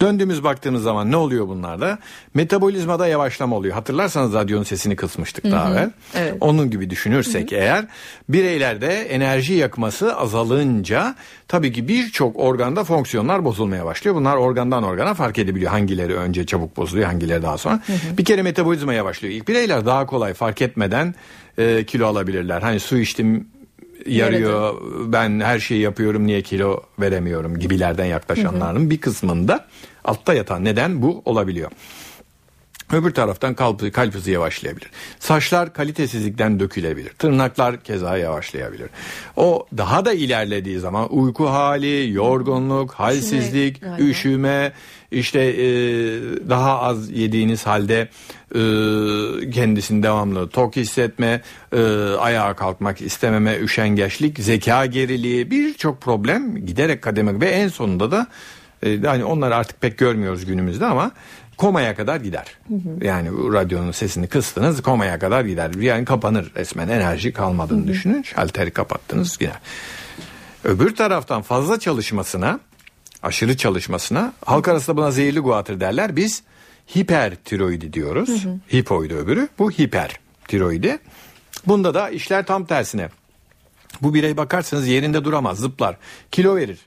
Döndüğümüz 0.00 0.44
baktığımız 0.44 0.82
zaman 0.82 1.10
ne 1.10 1.16
oluyor 1.16 1.48
bunlarda? 1.48 1.98
Metabolizmada 2.34 3.06
yavaşlama 3.06 3.56
oluyor. 3.56 3.74
Hatırlarsanız 3.74 4.34
radyonun 4.34 4.64
sesini 4.64 4.96
kısmıştık 4.96 5.44
daha 5.44 5.70
evvel. 5.70 5.90
Evet. 6.14 6.36
Onun 6.40 6.70
gibi 6.70 6.90
düşünürsek 6.90 7.52
eğer 7.52 7.86
bireylerde 8.28 9.02
enerji 9.02 9.52
yakması 9.54 10.16
azalınca 10.16 11.14
tabii 11.48 11.72
ki 11.72 11.88
birçok 11.88 12.36
organda 12.38 12.84
fonksiyonlar 12.84 13.44
bozulmaya 13.44 13.84
başlıyor. 13.84 14.16
Bunlar 14.16 14.36
organdan 14.36 14.82
organa 14.82 15.14
fark 15.14 15.38
edebiliyor. 15.38 15.70
Hangileri 15.70 16.13
önce 16.16 16.46
çabuk 16.46 16.76
bozuluyor, 16.76 17.06
hangileri 17.06 17.42
daha 17.42 17.58
sonra. 17.58 17.80
Bir 18.18 18.24
kere 18.24 18.42
metabolizma 18.42 18.94
yavaşlıyor. 18.94 19.34
İlk 19.34 19.48
bireyler 19.48 19.86
daha 19.86 20.06
kolay 20.06 20.34
fark 20.34 20.62
etmeden 20.62 21.14
e, 21.58 21.84
kilo 21.84 22.06
alabilirler. 22.06 22.62
Hani 22.62 22.80
su 22.80 22.98
içtim 22.98 23.48
yarıyor 24.06 24.74
ben 25.06 25.40
her 25.40 25.58
şeyi 25.58 25.80
yapıyorum 25.80 26.26
niye 26.26 26.42
kilo 26.42 26.82
veremiyorum 27.00 27.58
gibilerden 27.58 28.04
yaklaşanların 28.04 28.90
bir 28.90 29.00
kısmında 29.00 29.66
altta 30.04 30.34
yatan 30.34 30.64
neden 30.64 31.02
bu 31.02 31.22
olabiliyor. 31.24 31.70
Öbür 32.92 33.10
taraftan 33.10 33.54
kalp, 33.54 33.94
kalp 33.94 34.14
hızı 34.14 34.30
yavaşlayabilir. 34.30 34.90
Saçlar 35.18 35.72
kalitesizlikten 35.72 36.60
dökülebilir. 36.60 37.10
Tırnaklar 37.10 37.80
keza 37.80 38.16
yavaşlayabilir. 38.16 38.90
O 39.36 39.66
daha 39.76 40.04
da 40.04 40.12
ilerlediği 40.12 40.78
zaman 40.78 41.14
uyku 41.16 41.48
hali, 41.48 42.12
yorgunluk, 42.12 42.92
halsizlik, 42.92 43.80
galiba. 43.80 44.02
üşüme, 44.02 44.72
işte 45.14 45.40
e, 45.40 45.66
daha 46.48 46.80
az 46.80 47.10
yediğiniz 47.10 47.66
halde 47.66 48.08
e, 48.54 48.60
kendisini 49.50 50.02
devamlı 50.02 50.48
tok 50.48 50.76
hissetme, 50.76 51.40
e, 51.72 51.82
ayağa 52.18 52.54
kalkmak 52.54 53.00
istememe, 53.00 53.58
üşengeçlik, 53.58 54.38
zeka 54.38 54.86
geriliği 54.86 55.50
birçok 55.50 56.00
problem 56.00 56.66
giderek 56.66 57.02
kademe 57.02 57.40
ve 57.40 57.46
en 57.46 57.68
sonunda 57.68 58.10
da 58.10 58.26
e, 58.82 59.00
hani 59.00 59.24
onları 59.24 59.56
artık 59.56 59.80
pek 59.80 59.98
görmüyoruz 59.98 60.44
günümüzde 60.44 60.86
ama 60.86 61.10
komaya 61.56 61.94
kadar 61.94 62.16
gider. 62.16 62.46
Yani 63.02 63.32
bu 63.32 63.52
radyonun 63.52 63.92
sesini 63.92 64.26
kıstınız 64.26 64.82
komaya 64.82 65.18
kadar 65.18 65.44
gider. 65.44 65.70
Yani 65.80 66.04
kapanır 66.04 66.52
resmen 66.56 66.88
enerji 66.88 67.32
kalmadığını 67.32 67.86
düşünün. 67.86 68.22
Şalteri 68.22 68.70
kapattınız 68.70 69.38
gider. 69.38 69.58
Öbür 70.64 70.94
taraftan 70.94 71.42
fazla 71.42 71.78
çalışmasına, 71.78 72.60
aşırı 73.24 73.56
çalışmasına 73.56 74.32
halk 74.44 74.68
arasında 74.68 74.96
buna 74.96 75.10
zehirli 75.10 75.40
guatr 75.40 75.80
derler. 75.80 76.16
Biz 76.16 76.42
hipertiroidi 76.96 77.92
diyoruz. 77.92 78.46
Hipoydu 78.74 79.14
öbürü. 79.14 79.48
Bu 79.58 79.70
hipertiroidi. 79.70 80.98
Bunda 81.66 81.94
da 81.94 82.10
işler 82.10 82.46
tam 82.46 82.64
tersine. 82.64 83.08
Bu 84.02 84.14
birey 84.14 84.36
bakarsanız 84.36 84.86
yerinde 84.86 85.24
duramaz, 85.24 85.58
zıplar, 85.58 85.96
kilo 86.32 86.56
verir. 86.56 86.78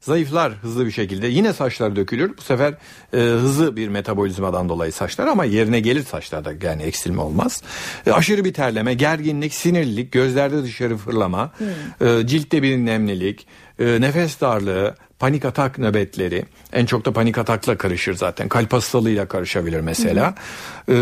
Zayıflar 0.00 0.52
hızlı 0.52 0.86
bir 0.86 0.90
şekilde. 0.90 1.26
Yine 1.26 1.52
saçlar 1.52 1.96
dökülür. 1.96 2.36
Bu 2.36 2.42
sefer 2.42 2.74
e, 3.12 3.16
hızlı 3.16 3.76
bir 3.76 3.88
metabolizmadan 3.88 4.68
dolayı 4.68 4.92
saçlar 4.92 5.26
ama 5.26 5.44
yerine 5.44 5.80
gelir 5.80 6.04
saçlarda 6.04 6.52
yani 6.66 6.82
eksilme 6.82 7.20
olmaz. 7.20 7.62
E, 8.06 8.12
aşırı 8.12 8.44
bir 8.44 8.54
terleme, 8.54 8.94
gerginlik, 8.94 9.54
sinirlilik, 9.54 10.12
gözlerde 10.12 10.62
dışarı 10.62 10.96
fırlama, 10.96 11.52
e, 12.00 12.26
ciltte 12.26 12.62
bir 12.62 12.76
nemlilik, 12.76 13.46
e, 13.80 14.00
nefes 14.00 14.40
darlığı, 14.40 14.94
panik 15.18 15.44
atak 15.44 15.78
nöbetleri. 15.78 16.44
En 16.72 16.86
çok 16.86 17.04
da 17.04 17.12
panik 17.12 17.38
atakla 17.38 17.78
karışır 17.78 18.14
zaten. 18.14 18.48
Kalp 18.48 18.72
hastalığıyla 18.72 19.28
karışabilir 19.28 19.80
mesela. 19.80 20.34
E, 20.88 20.94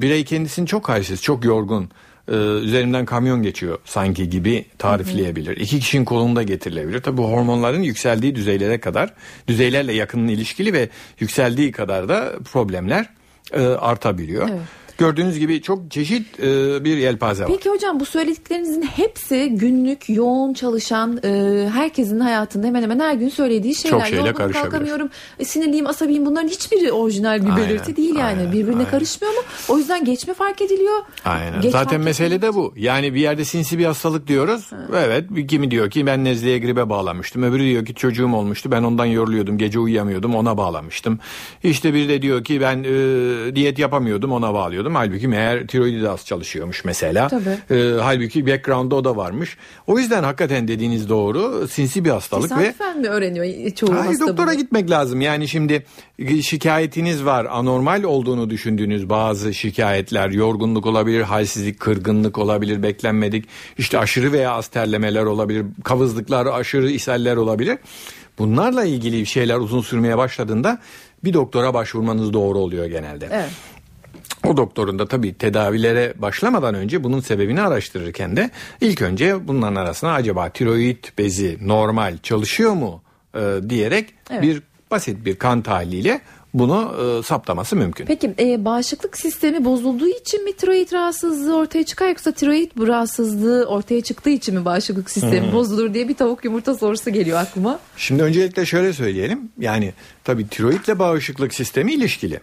birey 0.00 0.24
kendisini 0.24 0.66
çok 0.66 0.88
halsiz, 0.88 1.22
çok 1.22 1.44
yorgun 1.44 1.90
e, 2.28 2.34
üzerinden 2.36 3.04
kamyon 3.04 3.42
geçiyor 3.42 3.78
sanki 3.84 4.30
gibi 4.30 4.64
tarifleyebilir. 4.78 5.56
İki 5.56 5.80
kişinin 5.80 6.04
kolunda 6.04 6.42
getirilebilir. 6.42 7.02
Tabi 7.02 7.16
bu 7.16 7.32
hormonların 7.32 7.82
yükseldiği 7.82 8.34
düzeylere 8.34 8.80
kadar, 8.80 9.14
düzeylerle 9.48 9.92
yakının 9.92 10.28
ilişkili 10.28 10.72
ve 10.72 10.88
yükseldiği 11.20 11.72
kadar 11.72 12.08
da 12.08 12.32
problemler 12.52 13.06
e, 13.52 13.62
artabiliyor. 13.62 14.48
Evet. 14.48 14.60
Gördüğünüz 15.00 15.38
gibi 15.38 15.62
çok 15.62 15.90
çeşit 15.90 16.40
e, 16.40 16.84
bir 16.84 16.96
yelpaze 16.96 17.44
var. 17.44 17.50
Peki 17.52 17.70
hocam 17.70 18.00
bu 18.00 18.04
söylediklerinizin 18.04 18.82
hepsi 18.82 19.48
günlük 19.52 20.08
yoğun 20.08 20.52
çalışan 20.54 21.20
e, 21.24 21.68
herkesin 21.72 22.20
hayatında 22.20 22.66
hemen 22.66 22.82
hemen 22.82 23.00
her 23.00 23.14
gün 23.14 23.28
söylediği 23.28 23.74
şeyler. 23.74 23.98
Çok 23.98 24.06
şeyle 24.06 24.28
Yorgunum, 24.28 24.52
kalkamıyorum, 24.52 25.10
e, 25.38 25.44
sinirliyim, 25.44 25.86
asabiyim 25.86 26.26
bunların 26.26 26.48
hiçbiri 26.48 26.92
orijinal 26.92 27.42
bir 27.46 27.50
Aynen, 27.50 27.68
belirti 27.68 27.96
değil 27.96 28.14
yani. 28.14 28.22
aynen, 28.40 28.52
Birbirine 28.52 28.76
aynen. 28.76 28.90
karışmıyor 28.90 29.34
mu? 29.34 29.40
O 29.68 29.78
yüzden 29.78 30.04
geç 30.04 30.26
mi 30.26 30.34
fark 30.34 30.62
ediliyor? 30.62 30.98
Aynen. 31.24 31.60
Geç 31.60 31.72
Zaten 31.72 32.00
mesele 32.00 32.34
ediliyor. 32.34 32.52
de 32.52 32.56
bu. 32.56 32.74
Yani 32.76 33.14
bir 33.14 33.20
yerde 33.20 33.44
sinsi 33.44 33.78
bir 33.78 33.84
hastalık 33.84 34.26
diyoruz. 34.28 34.70
Evet. 34.96 35.24
bir 35.30 35.48
Kimi 35.48 35.70
diyor 35.70 35.90
ki 35.90 36.06
ben 36.06 36.24
nezleye 36.24 36.58
gribe 36.58 36.88
bağlamıştım. 36.88 37.42
Öbürü 37.42 37.62
diyor 37.62 37.84
ki 37.86 37.94
çocuğum 37.94 38.32
olmuştu. 38.34 38.70
Ben 38.70 38.82
ondan 38.82 39.06
yoruluyordum. 39.06 39.58
Gece 39.58 39.78
uyuyamıyordum. 39.78 40.34
Ona 40.34 40.56
bağlamıştım. 40.56 41.18
İşte 41.62 41.94
biri 41.94 42.08
de 42.08 42.22
diyor 42.22 42.44
ki 42.44 42.60
ben 42.60 42.84
e, 42.84 43.56
diyet 43.56 43.78
yapamıyordum. 43.78 44.32
Ona 44.32 44.54
bağlıyordum. 44.54 44.89
Halbuki 44.94 45.28
meğer 45.28 45.66
tiroidi 45.66 46.02
de 46.02 46.08
az 46.08 46.26
çalışıyormuş 46.26 46.84
mesela. 46.84 47.28
Tabii. 47.28 47.80
E, 47.80 48.00
halbuki 48.00 48.46
background'da 48.46 48.94
o 48.96 49.04
da 49.04 49.16
varmış. 49.16 49.56
O 49.86 49.98
yüzden 49.98 50.22
hakikaten 50.22 50.68
dediğiniz 50.68 51.08
doğru. 51.08 51.68
Sinsi 51.68 52.04
bir 52.04 52.10
hastalık 52.10 52.50
ve 52.50 52.56
Tesadüfen 52.56 53.00
mi 53.00 53.08
öğreniyor 53.08 53.70
çoğu 53.70 53.94
Hayır 53.94 54.04
hasta 54.04 54.26
doktora 54.26 54.46
bunu? 54.46 54.56
gitmek 54.56 54.90
lazım. 54.90 55.20
Yani 55.20 55.48
şimdi 55.48 55.86
şikayetiniz 56.42 57.24
var. 57.24 57.46
Anormal 57.50 58.02
olduğunu 58.02 58.50
düşündüğünüz 58.50 59.08
bazı 59.08 59.54
şikayetler, 59.54 60.30
yorgunluk 60.30 60.86
olabilir, 60.86 61.20
halsizlik, 61.20 61.80
kırgınlık 61.80 62.38
olabilir, 62.38 62.82
beklenmedik. 62.82 63.44
işte 63.78 63.98
aşırı 63.98 64.32
veya 64.32 64.52
az 64.52 64.68
terlemeler 64.68 65.24
olabilir, 65.24 65.66
kavızlıklar, 65.84 66.46
aşırı 66.46 66.90
ishaller 66.90 67.36
olabilir. 67.36 67.78
Bunlarla 68.38 68.84
ilgili 68.84 69.26
şeyler 69.26 69.56
uzun 69.56 69.80
sürmeye 69.80 70.18
başladığında 70.18 70.78
bir 71.24 71.32
doktora 71.32 71.74
başvurmanız 71.74 72.32
doğru 72.32 72.58
oluyor 72.58 72.86
genelde. 72.86 73.28
Evet. 73.32 73.50
O 74.46 74.56
doktorun 74.56 74.98
da 74.98 75.08
tabii 75.08 75.34
tedavilere 75.34 76.14
başlamadan 76.18 76.74
önce 76.74 77.04
bunun 77.04 77.20
sebebini 77.20 77.62
araştırırken 77.62 78.36
de 78.36 78.50
ilk 78.80 79.02
önce 79.02 79.48
bunların 79.48 79.76
arasına 79.76 80.12
acaba 80.12 80.48
tiroid 80.48 81.04
bezi 81.18 81.58
normal 81.60 82.18
çalışıyor 82.22 82.72
mu 82.72 83.02
e, 83.34 83.40
diyerek 83.68 84.14
Evet. 84.30 84.42
bir 84.42 84.62
basit 84.90 85.24
bir 85.24 85.36
kan 85.36 85.62
tahliliyle 85.62 86.20
bunu 86.54 86.94
e, 87.02 87.22
saptaması 87.22 87.76
mümkün. 87.76 88.06
Peki 88.06 88.34
e, 88.38 88.64
bağışıklık 88.64 89.18
sistemi 89.18 89.64
bozulduğu 89.64 90.08
için 90.08 90.44
mi 90.44 90.52
tiroid 90.52 90.92
rahatsızlığı 90.92 91.56
ortaya 91.56 91.84
çıkar 91.84 92.08
yoksa 92.08 92.32
tiroid 92.32 92.70
rahatsızlığı 92.78 93.64
ortaya 93.64 94.00
çıktığı 94.00 94.30
için 94.30 94.54
mi 94.54 94.64
bağışıklık 94.64 95.10
sistemi 95.10 95.52
bozulur 95.52 95.94
diye 95.94 96.08
bir 96.08 96.14
tavuk 96.14 96.44
yumurta 96.44 96.74
sorusu 96.74 97.10
geliyor 97.10 97.38
aklıma. 97.38 97.78
Şimdi 97.96 98.22
öncelikle 98.22 98.66
şöyle 98.66 98.92
söyleyelim. 98.92 99.40
Yani 99.58 99.92
tabii 100.24 100.48
tiroidle 100.48 100.98
bağışıklık 100.98 101.54
sistemi 101.54 101.92
ilişkili. 101.92 102.40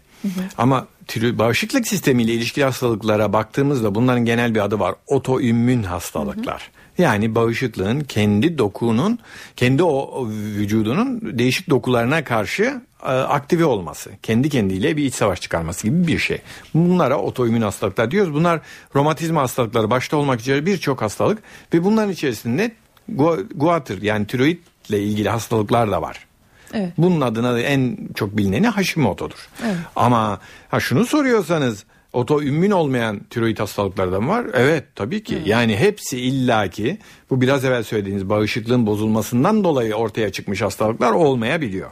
Ama 0.57 0.87
tiro- 1.07 1.37
bağışıklık 1.37 1.87
sistemiyle 1.87 2.33
ilişkili 2.33 2.65
hastalıklara 2.65 3.33
baktığımızda 3.33 3.95
bunların 3.95 4.25
genel 4.25 4.55
bir 4.55 4.59
adı 4.59 4.79
var. 4.79 4.95
Otoimmün 5.07 5.83
hastalıklar. 5.83 6.71
Yani 6.97 7.35
bağışıklığın 7.35 7.99
kendi 7.99 8.57
dokunun, 8.57 9.19
kendi 9.55 9.83
o, 9.83 10.27
vücudunun 10.29 11.37
değişik 11.39 11.69
dokularına 11.69 12.23
karşı 12.23 12.81
e, 13.03 13.05
aktive 13.05 13.65
olması. 13.65 14.11
Kendi 14.23 14.49
kendiyle 14.49 14.97
bir 14.97 15.03
iç 15.03 15.15
savaş 15.15 15.41
çıkarması 15.41 15.87
gibi 15.87 16.07
bir 16.07 16.19
şey. 16.19 16.41
Bunlara 16.73 17.17
otoimmün 17.17 17.61
hastalıklar 17.61 18.11
diyoruz. 18.11 18.33
Bunlar 18.33 18.59
romatizma 18.95 19.41
hastalıkları 19.41 19.89
başta 19.89 20.17
olmak 20.17 20.39
üzere 20.39 20.65
birçok 20.65 21.01
hastalık 21.01 21.39
ve 21.73 21.83
bunların 21.83 22.11
içerisinde 22.11 22.71
gu- 23.15 23.45
guatr 23.55 24.01
yani 24.01 24.27
tiroidle 24.27 24.99
ilgili 24.99 25.29
hastalıklar 25.29 25.91
da 25.91 26.01
var. 26.01 26.26
Evet. 26.73 26.91
Bunun 26.97 27.21
adına 27.21 27.53
da 27.53 27.61
en 27.61 27.97
çok 28.15 28.37
bilineni 28.37 28.67
Hashimoto'dur. 28.67 29.49
Evet. 29.65 29.75
Ama 29.95 30.39
ha 30.69 30.79
şunu 30.79 31.05
soruyorsanız 31.05 31.85
otoimmün 32.13 32.71
olmayan 32.71 33.19
tiroid 33.19 33.59
hastalıklardan 33.59 34.29
var? 34.29 34.45
Evet 34.53 34.83
tabii 34.95 35.23
ki. 35.23 35.41
Yani 35.45 35.77
hepsi 35.77 36.19
illaki 36.19 36.97
bu 37.29 37.41
biraz 37.41 37.65
evvel 37.65 37.83
söylediğiniz 37.83 38.29
bağışıklığın 38.29 38.85
bozulmasından 38.85 39.63
dolayı 39.63 39.93
ortaya 39.93 40.31
çıkmış 40.31 40.61
hastalıklar 40.61 41.11
olmayabiliyor. 41.11 41.89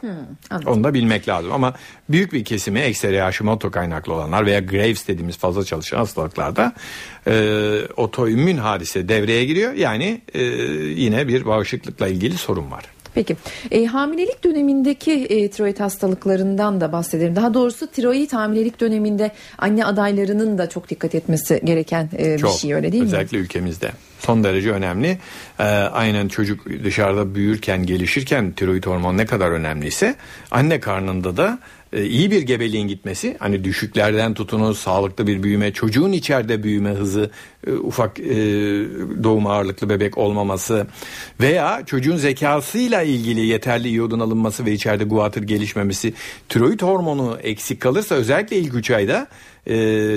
anladım. 0.50 0.72
Onu 0.72 0.84
da 0.84 0.94
bilmek 0.94 1.28
lazım 1.28 1.52
ama 1.52 1.74
büyük 2.08 2.32
bir 2.32 2.44
kesimi 2.44 2.80
ekseri 2.80 3.20
Hashimoto 3.20 3.70
kaynaklı 3.70 4.12
olanlar 4.12 4.46
veya 4.46 4.60
Graves 4.60 5.08
dediğimiz 5.08 5.38
fazla 5.38 5.64
çalışan 5.64 5.98
hastalıklarda 5.98 6.72
e, 7.26 7.78
otoimmün 7.96 8.56
hadise 8.56 9.08
devreye 9.08 9.44
giriyor. 9.44 9.72
Yani 9.72 10.20
e, 10.34 10.42
yine 10.96 11.28
bir 11.28 11.46
bağışıklıkla 11.46 12.08
ilgili 12.08 12.36
sorun 12.36 12.70
var. 12.70 12.95
Peki 13.16 13.36
e, 13.70 13.86
hamilelik 13.86 14.44
dönemindeki 14.44 15.12
e, 15.12 15.50
tiroid 15.50 15.80
hastalıklarından 15.80 16.80
da 16.80 16.92
bahsedelim. 16.92 17.36
Daha 17.36 17.54
doğrusu 17.54 17.86
tiroid 17.86 18.32
hamilelik 18.32 18.80
döneminde 18.80 19.30
anne 19.58 19.84
adaylarının 19.84 20.58
da 20.58 20.68
çok 20.68 20.90
dikkat 20.90 21.14
etmesi 21.14 21.60
gereken 21.64 22.08
e, 22.18 22.34
bir 22.34 22.38
Çok, 22.38 22.52
şey 22.58 22.74
öyle 22.74 22.92
değil 22.92 23.02
mi? 23.02 23.06
özellikle 23.06 23.38
ülkemizde. 23.38 23.90
Son 24.18 24.44
derece 24.44 24.70
önemli. 24.70 25.18
Ee, 25.60 25.62
aynen 25.92 26.28
çocuk 26.28 26.66
dışarıda 26.84 27.34
büyürken, 27.34 27.86
gelişirken 27.86 28.52
tiroid 28.52 28.84
hormon 28.86 29.16
ne 29.16 29.26
kadar 29.26 29.50
önemliyse 29.50 30.14
anne 30.50 30.80
karnında 30.80 31.36
da 31.36 31.58
e, 31.58 31.75
iyi 32.02 32.30
bir 32.30 32.42
gebeliğin 32.42 32.88
gitmesi, 32.88 33.36
hani 33.38 33.64
düşüklerden 33.64 34.34
tutunuz, 34.34 34.78
sağlıklı 34.78 35.26
bir 35.26 35.42
büyüme, 35.42 35.72
çocuğun 35.72 36.12
içeride 36.12 36.62
büyüme 36.62 36.90
hızı, 36.90 37.30
e, 37.66 37.72
ufak 37.72 38.20
e, 38.20 38.34
doğum 39.22 39.46
ağırlıklı 39.46 39.88
bebek 39.88 40.18
olmaması 40.18 40.86
veya 41.40 41.82
çocuğun 41.86 42.16
zekasıyla 42.16 43.02
ilgili 43.02 43.40
yeterli 43.40 43.88
iyodun 43.88 44.20
alınması 44.20 44.66
ve 44.66 44.72
içeride 44.72 45.04
guatr 45.04 45.42
gelişmemesi, 45.42 46.14
tiroid 46.48 46.80
hormonu 46.80 47.38
eksik 47.42 47.80
kalırsa 47.80 48.14
özellikle 48.14 48.56
ilk 48.56 48.74
3 48.74 48.90
ayda 48.90 49.26
e, 49.66 49.74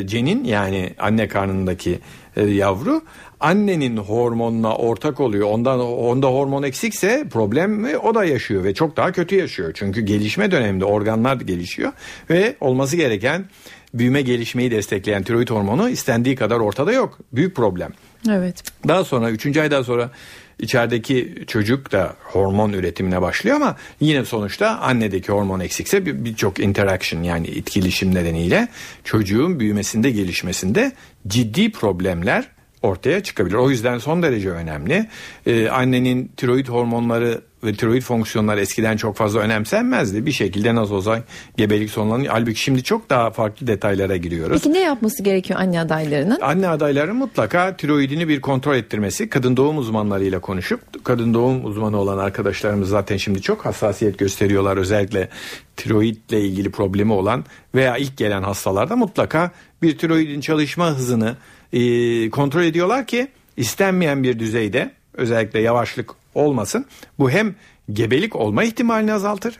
cenin 0.07 0.43
yani 0.43 0.93
anne 0.99 1.27
karnındaki 1.27 1.99
e, 2.35 2.43
yavru 2.45 3.01
annenin 3.39 3.97
hormonuna 3.97 4.75
ortak 4.75 5.19
oluyor. 5.19 5.47
Ondan 5.51 5.79
onda 5.79 6.27
hormon 6.27 6.63
eksikse 6.63 7.25
problem 7.31 7.85
o 8.03 8.15
da 8.15 8.25
yaşıyor 8.25 8.63
ve 8.63 8.73
çok 8.73 8.97
daha 8.97 9.11
kötü 9.11 9.35
yaşıyor. 9.35 9.71
Çünkü 9.75 10.01
gelişme 10.01 10.51
döneminde 10.51 10.85
organlar 10.85 11.35
gelişiyor 11.35 11.91
ve 12.29 12.55
olması 12.59 12.95
gereken 12.95 13.45
büyüme 13.93 14.21
gelişmeyi 14.21 14.71
destekleyen 14.71 15.23
tiroid 15.23 15.49
hormonu 15.49 15.89
istendiği 15.89 16.35
kadar 16.35 16.59
ortada 16.59 16.91
yok. 16.91 17.19
Büyük 17.33 17.55
problem. 17.55 17.91
Evet. 18.29 18.63
Daha 18.87 19.03
sonra 19.03 19.29
3. 19.31 19.57
aydan 19.57 19.81
sonra 19.81 20.11
içerideki 20.59 21.43
çocuk 21.47 21.91
da 21.91 22.13
hormon 22.23 22.73
üretimine 22.73 23.21
başlıyor 23.21 23.55
ama 23.55 23.75
yine 23.99 24.25
sonuçta 24.25 24.69
annedeki 24.79 25.31
hormon 25.31 25.59
eksikse 25.59 26.05
bir- 26.05 26.25
birçok 26.25 26.59
interaction 26.59 27.23
yani 27.23 27.47
etkileşim 27.47 28.15
nedeniyle 28.15 28.67
çocuğun 29.03 29.59
büyümesinde 29.59 30.11
gelişmesinde 30.11 30.91
ciddi 31.27 31.71
problemler 31.71 32.47
ortaya 32.81 33.23
çıkabilir. 33.23 33.55
O 33.55 33.69
yüzden 33.69 33.97
son 33.97 34.23
derece 34.23 34.49
önemli. 34.49 35.07
Ee, 35.45 35.69
annenin 35.69 36.31
tiroid 36.37 36.67
hormonları 36.67 37.41
ve 37.63 37.73
tiroid 37.73 38.01
fonksiyonları 38.01 38.61
eskiden 38.61 38.97
çok 38.97 39.15
fazla 39.15 39.39
önemsenmezdi. 39.39 40.25
Bir 40.25 40.31
şekilde 40.31 40.75
nasıl 40.75 40.95
olsa 40.95 41.23
gebelik 41.57 41.89
sonlanıyor. 41.89 42.33
Halbuki 42.33 42.59
şimdi 42.59 42.83
çok 42.83 43.09
daha 43.09 43.31
farklı 43.31 43.67
detaylara 43.67 44.17
giriyoruz. 44.17 44.61
Peki 44.63 44.73
ne 44.73 44.79
yapması 44.79 45.23
gerekiyor 45.23 45.59
anne 45.59 45.79
adaylarının? 45.79 46.39
Anne 46.41 46.67
adayların 46.67 47.15
mutlaka 47.15 47.77
tiroidini 47.77 48.27
bir 48.27 48.41
kontrol 48.41 48.75
ettirmesi, 48.75 49.29
kadın 49.29 49.57
doğum 49.57 49.77
uzmanlarıyla 49.77 50.39
konuşup, 50.39 51.05
kadın 51.05 51.33
doğum 51.33 51.65
uzmanı 51.65 51.97
olan 51.97 52.17
arkadaşlarımız 52.17 52.89
zaten 52.89 53.17
şimdi 53.17 53.41
çok 53.41 53.65
hassasiyet 53.65 54.17
gösteriyorlar. 54.17 54.77
Özellikle 54.77 55.29
tiroidle 55.77 56.41
ilgili 56.41 56.71
problemi 56.71 57.13
olan 57.13 57.45
veya 57.75 57.97
ilk 57.97 58.17
gelen 58.17 58.43
hastalarda 58.43 58.95
mutlaka 58.95 59.51
bir 59.81 59.97
tiroidin 59.97 60.41
çalışma 60.41 60.89
hızını 60.89 61.35
e, 61.73 62.29
kontrol 62.29 62.63
ediyorlar 62.63 63.07
ki 63.07 63.27
istenmeyen 63.57 64.23
bir 64.23 64.39
düzeyde 64.39 64.91
özellikle 65.13 65.59
yavaşlık 65.59 66.11
olmasın. 66.35 66.85
Bu 67.19 67.31
hem 67.31 67.55
gebelik 67.93 68.35
olma 68.35 68.63
ihtimalini 68.63 69.13
azaltır 69.13 69.59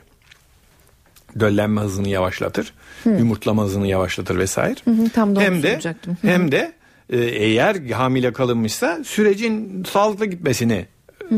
döllenme 1.40 1.80
hızını 1.80 2.08
yavaşlatır, 2.08 2.74
yumurtlama 3.04 3.64
hızını 3.64 3.86
yavaşlatır 3.86 4.38
vesaire. 4.38 4.76
hı, 4.90 5.08
tam 5.08 5.36
da 5.36 5.40
hem 5.40 5.62
de. 5.62 5.78
Hı 5.78 6.16
hem 6.22 6.52
de 6.52 6.72
e, 7.10 7.18
eğer 7.18 7.90
hamile 7.90 8.32
kalınmışsa 8.32 9.04
sürecin 9.04 9.84
sağlıklı 9.90 10.26
gitmesini 10.26 10.86
e, 11.30 11.36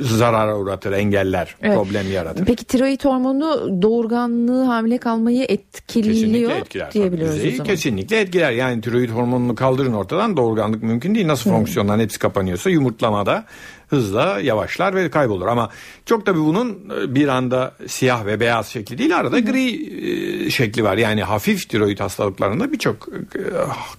zarara 0.00 0.58
uğratır, 0.58 0.92
engeller, 0.92 1.56
Evet. 1.62 1.76
problem 1.76 2.12
yaratır. 2.12 2.44
Peki 2.44 2.64
tiroid 2.64 3.04
hormonu 3.04 3.82
doğurganlığı 3.82 4.62
hamile 4.64 4.98
kalmayı 4.98 5.44
etkiliyor 5.48 6.14
Kesinlikle 6.14 6.54
etkiler. 6.56 6.92
diyebiliyoruz 6.92 7.36
Düzeyi 7.36 7.52
o 7.52 7.56
zaman. 7.56 7.66
Kesinlikle 7.72 8.20
etkiler. 8.20 8.50
Yani 8.52 8.80
tiroid 8.80 9.10
hormonunu 9.10 9.54
kaldırın 9.54 9.92
ortadan 9.92 10.36
doğurganlık 10.36 10.82
mümkün 10.82 11.14
değil. 11.14 11.26
Nasıl 11.26 11.50
fonksiyonların 11.50 12.00
hepsi 12.00 12.18
kapanıyorsa 12.18 12.70
yumurtlamada 12.70 13.44
hızla 13.88 14.40
yavaşlar 14.40 14.94
ve 14.94 15.10
kaybolur. 15.10 15.46
Ama 15.46 15.70
çok 16.06 16.26
tabii 16.26 16.40
bunun 16.40 16.90
e, 17.02 17.14
bir 17.14 17.28
anda 17.28 17.74
siyah 17.86 18.26
ve 18.26 18.40
beyaz 18.40 18.66
şekli 18.68 18.98
değil. 18.98 19.16
Arada 19.16 19.38
gri 19.40 20.46
e, 20.46 20.50
şekli 20.50 20.84
var. 20.84 20.96
Yani 20.96 21.22
hafif 21.22 21.68
tiroid 21.68 21.98
hastalıklarında 22.00 22.72
birçok 22.72 23.08
e, 23.08 23.40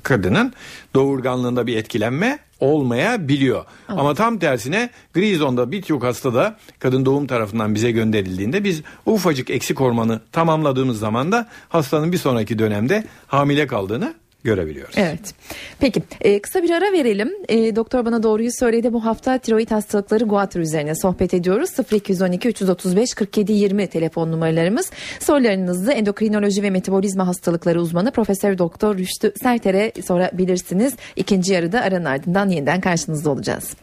kadının 0.03 0.53
doğurganlığında 0.95 1.67
bir 1.67 1.77
etkilenme 1.77 2.39
olmayabiliyor. 2.59 3.65
Ama 3.87 4.13
tam 4.13 4.39
tersine 4.39 4.89
gri 5.13 5.35
zonda 5.35 5.71
birçok 5.71 6.03
hastada 6.03 6.57
kadın 6.79 7.05
doğum 7.05 7.27
tarafından 7.27 7.75
bize 7.75 7.91
gönderildiğinde 7.91 8.63
biz 8.63 8.81
o 9.05 9.11
ufacık 9.11 9.49
eksik 9.49 9.79
hormonu 9.79 10.19
tamamladığımız 10.31 10.99
zaman 10.99 11.31
da 11.31 11.47
hastanın 11.69 12.11
bir 12.11 12.17
sonraki 12.17 12.59
dönemde 12.59 13.03
hamile 13.27 13.67
kaldığını 13.67 14.13
görebiliyoruz. 14.43 14.95
Evet. 14.97 15.33
Peki 15.79 16.03
e, 16.21 16.41
kısa 16.41 16.63
bir 16.63 16.69
ara 16.69 16.91
verelim. 16.91 17.31
E, 17.49 17.75
doktor 17.75 18.05
bana 18.05 18.23
doğruyu 18.23 18.49
söyledi. 18.59 18.93
Bu 18.93 19.05
hafta 19.05 19.37
tiroid 19.37 19.71
hastalıkları 19.71 20.23
guatr 20.23 20.59
üzerine 20.59 20.95
sohbet 20.95 21.33
ediyoruz. 21.33 21.69
0212 21.91 22.47
335 22.47 23.13
47 23.13 23.53
20 23.53 23.87
telefon 23.87 24.31
numaralarımız. 24.31 24.91
Sorularınızı 25.19 25.91
endokrinoloji 25.91 26.63
ve 26.63 26.69
metabolizma 26.69 27.27
hastalıkları 27.27 27.81
uzmanı 27.81 28.11
Profesör 28.11 28.57
Doktor 28.57 28.97
Rüştü 28.97 29.33
Serter'e 29.43 29.91
sorabilirsiniz. 30.01 30.93
İkinci 31.15 31.53
yarıda 31.53 31.81
aranın 31.81 32.05
ardından 32.05 32.49
yeniden 32.49 32.81
karşınızda 32.81 33.29
olacağız. 33.29 33.75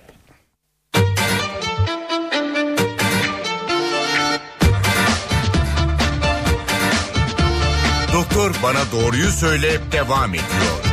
Doktor 8.37 8.63
bana 8.63 8.79
doğruyu 8.93 9.31
söyle 9.31 9.69
devam 9.93 10.31
ediyor. 10.31 10.85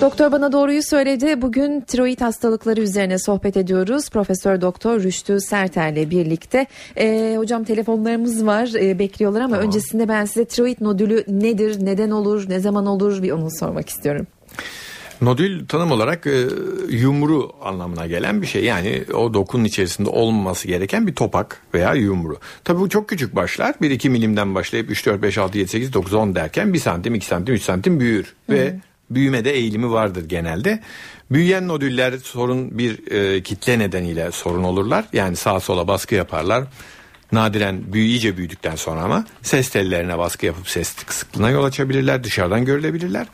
Doktor 0.00 0.32
bana 0.32 0.52
doğruyu 0.52 0.82
söyledi. 0.82 1.42
Bugün 1.42 1.80
tiroid 1.80 2.20
hastalıkları 2.20 2.80
üzerine 2.80 3.18
sohbet 3.18 3.56
ediyoruz. 3.56 4.10
Profesör 4.10 4.60
Doktor 4.60 5.02
Rüştü 5.02 5.40
Serter'le 5.40 6.10
birlikte. 6.10 6.66
Ee, 6.96 7.34
hocam 7.38 7.64
telefonlarımız 7.64 8.46
var 8.46 8.70
ee, 8.74 8.98
bekliyorlar 8.98 9.40
ama 9.40 9.56
öncesinde 9.56 10.08
ben 10.08 10.24
size 10.24 10.44
tiroid 10.44 10.76
nodülü 10.80 11.24
nedir, 11.28 11.84
neden 11.84 12.10
olur, 12.10 12.48
ne 12.48 12.60
zaman 12.60 12.86
olur 12.86 13.22
bir 13.22 13.30
onu 13.30 13.48
sormak 13.58 13.88
istiyorum. 13.88 14.26
Nodül 15.20 15.66
tanım 15.66 15.92
olarak 15.92 16.26
e, 16.26 16.46
yumru 16.88 17.52
anlamına 17.62 18.06
gelen 18.06 18.42
bir 18.42 18.46
şey. 18.46 18.64
Yani 18.64 19.04
o 19.14 19.34
dokunun 19.34 19.64
içerisinde 19.64 20.10
olmaması 20.10 20.68
gereken 20.68 21.06
bir 21.06 21.14
topak 21.14 21.62
veya 21.74 21.94
yumru. 21.94 22.38
Tabii 22.64 22.80
bu 22.80 22.88
çok 22.88 23.08
küçük 23.08 23.36
başlar. 23.36 23.74
1-2 23.82 24.08
milimden 24.08 24.54
başlayıp 24.54 24.90
3, 24.90 25.06
4, 25.06 25.22
5, 25.22 25.38
6, 25.38 25.58
7, 25.58 25.68
8, 25.68 25.92
9, 25.92 26.14
10 26.14 26.34
derken 26.34 26.72
1 26.72 26.78
santim, 26.78 27.14
2 27.14 27.26
santim, 27.26 27.54
3 27.54 27.62
santim 27.62 28.00
büyür. 28.00 28.34
Hı. 28.46 28.52
Ve 28.52 28.80
büyümede 29.10 29.52
eğilimi 29.52 29.90
vardır 29.90 30.24
genelde. 30.28 30.80
Büyüyen 31.30 31.68
nodüller 31.68 32.18
sorun 32.18 32.78
bir 32.78 33.12
e, 33.12 33.42
kitle 33.42 33.78
nedeniyle 33.78 34.30
sorun 34.30 34.64
olurlar. 34.64 35.04
Yani 35.12 35.36
sağa 35.36 35.60
sola 35.60 35.88
baskı 35.88 36.14
yaparlar. 36.14 36.64
Nadiren 37.32 37.92
büyü 37.92 38.04
iyice 38.04 38.36
büyüdükten 38.36 38.76
sonra 38.76 39.00
ama 39.00 39.24
ses 39.42 39.68
tellerine 39.68 40.18
baskı 40.18 40.46
yapıp 40.46 40.68
ses 40.68 40.94
kısıklığına 40.94 41.50
yol 41.50 41.64
açabilirler. 41.64 42.24
Dışarıdan 42.24 42.64
görülebilirler. 42.64 43.26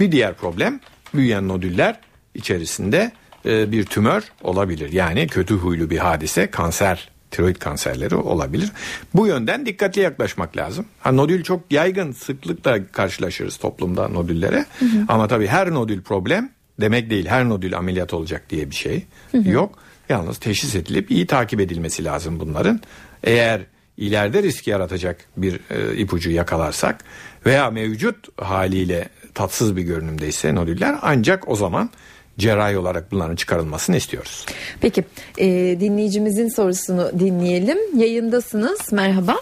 Bir 0.00 0.12
diğer 0.12 0.34
problem 0.34 0.80
büyüyen 1.14 1.48
nodüller 1.48 2.00
içerisinde 2.34 3.12
e, 3.46 3.72
bir 3.72 3.84
tümör 3.84 4.22
olabilir. 4.42 4.92
Yani 4.92 5.26
kötü 5.26 5.54
huylu 5.54 5.90
bir 5.90 5.98
hadise 5.98 6.50
kanser 6.50 7.08
tiroid 7.30 7.56
kanserleri 7.56 8.14
olabilir. 8.14 8.72
Bu 9.14 9.26
yönden 9.26 9.66
dikkatli 9.66 10.00
yaklaşmak 10.00 10.56
lazım. 10.56 10.86
Ha, 11.00 11.12
nodül 11.12 11.42
çok 11.42 11.72
yaygın 11.72 12.12
sıklıkla 12.12 12.86
karşılaşırız 12.92 13.56
toplumda 13.56 14.08
nodüllere. 14.08 14.66
Hı 14.78 14.84
hı. 14.84 15.04
Ama 15.08 15.28
tabii 15.28 15.46
her 15.46 15.70
nodül 15.70 16.02
problem 16.02 16.50
demek 16.80 17.10
değil. 17.10 17.26
Her 17.26 17.48
nodül 17.48 17.76
ameliyat 17.76 18.14
olacak 18.14 18.50
diye 18.50 18.70
bir 18.70 18.74
şey 18.74 19.06
hı 19.32 19.38
hı. 19.38 19.50
yok. 19.50 19.78
Yalnız 20.08 20.38
teşhis 20.38 20.74
edilip 20.74 21.10
iyi 21.10 21.26
takip 21.26 21.60
edilmesi 21.60 22.04
lazım 22.04 22.40
bunların. 22.40 22.80
Eğer 23.22 23.60
ileride 23.96 24.42
risk 24.42 24.66
yaratacak 24.66 25.24
bir 25.36 25.60
e, 25.70 25.96
ipucu 25.96 26.30
yakalarsak 26.30 27.04
veya 27.46 27.70
mevcut 27.70 28.40
haliyle 28.42 29.08
tatsız 29.34 29.76
bir 29.76 29.82
görünümdeyse 29.82 30.54
nodüller 30.54 30.94
ancak 31.02 31.48
o 31.48 31.56
zaman 31.56 31.90
cerrahi 32.38 32.78
olarak 32.78 33.12
bunların 33.12 33.36
çıkarılmasını 33.36 33.96
istiyoruz. 33.96 34.46
Peki 34.80 35.04
e, 35.38 35.46
dinleyicimizin 35.80 36.48
sorusunu 36.48 37.10
dinleyelim. 37.20 37.78
Yayındasınız. 37.96 38.92
Merhaba. 38.92 39.36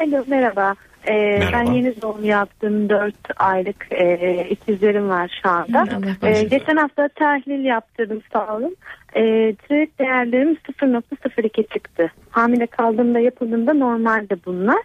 Alo 0.00 0.24
merhaba. 0.26 0.74
Ee, 1.06 1.12
merhaba. 1.12 1.52
Ben 1.52 1.72
yeni 1.72 2.02
doğum 2.02 2.24
yaptım. 2.24 2.88
4 2.88 3.14
aylık 3.36 3.92
e, 3.92 4.46
ikizlerim 4.50 5.08
var 5.08 5.40
şu 5.42 5.50
anda. 5.50 5.86
Ee, 6.22 6.42
geçen 6.42 6.76
hafta 6.76 7.08
tahlil 7.08 7.64
yaptırdım 7.64 8.22
sağ 8.32 8.56
olun. 8.56 8.76
E, 9.14 9.22
tiroid 9.54 9.98
değerlerim 9.98 10.56
0.02 10.80 11.68
çıktı. 11.68 12.12
Hamile 12.30 12.66
kaldığımda 12.66 13.18
yapıldığında 13.18 13.74
normalde 13.74 14.36
bunlar. 14.46 14.82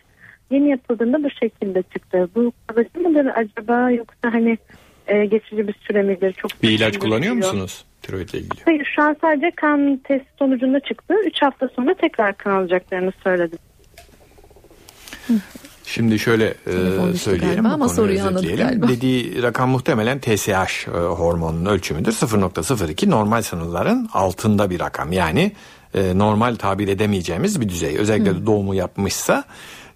Yeni 0.51 0.69
yapıldığında 0.69 1.23
bu 1.23 1.29
şekilde 1.29 1.83
çıktı. 1.93 2.29
Bu 2.35 2.51
kalıcı 2.67 2.99
mıdır 2.99 3.25
acaba 3.35 3.91
yoksa 3.91 4.33
hani 4.33 4.57
e, 5.07 5.25
geçici 5.25 5.67
bir 5.67 5.75
süre 5.87 6.01
midir? 6.01 6.33
Çok 6.33 6.63
bir 6.63 6.69
ilaç 6.69 6.99
kullanıyor 6.99 7.33
musunuz 7.33 7.85
tiroidle 8.01 8.39
ilgili? 8.39 8.61
Hayır 8.65 8.91
şu 8.95 9.01
an 9.01 9.15
sadece 9.21 9.51
kan 9.51 9.97
test 10.03 10.25
sonucunda 10.39 10.79
çıktı. 10.79 11.13
3 11.25 11.41
hafta 11.41 11.69
sonra 11.75 11.93
tekrar 11.93 12.37
kan 12.37 12.51
alacaklarını 12.51 13.11
söyledi. 13.23 13.55
Şimdi 15.85 16.19
şöyle 16.19 16.45
e, 16.45 16.73
söyleyelim 17.17 17.65
ama 17.65 17.89
soruyu 17.89 18.21
anladık 18.21 18.57
galiba. 18.57 18.87
Dediği 18.87 19.43
rakam 19.43 19.69
muhtemelen 19.69 20.19
TSH 20.19 20.87
e, 20.87 20.91
hormonunun 20.91 21.65
ölçümüdür. 21.65 22.11
0.02 22.11 23.09
normal 23.09 23.41
sınırların 23.41 24.09
altında 24.13 24.69
bir 24.69 24.79
rakam. 24.79 25.11
Yani 25.11 25.51
e, 25.93 26.17
normal 26.17 26.55
tabir 26.55 26.87
edemeyeceğimiz 26.87 27.61
bir 27.61 27.69
düzey. 27.69 27.97
Özellikle 27.97 28.31
Hı. 28.31 28.45
doğumu 28.45 28.75
yapmışsa 28.75 29.43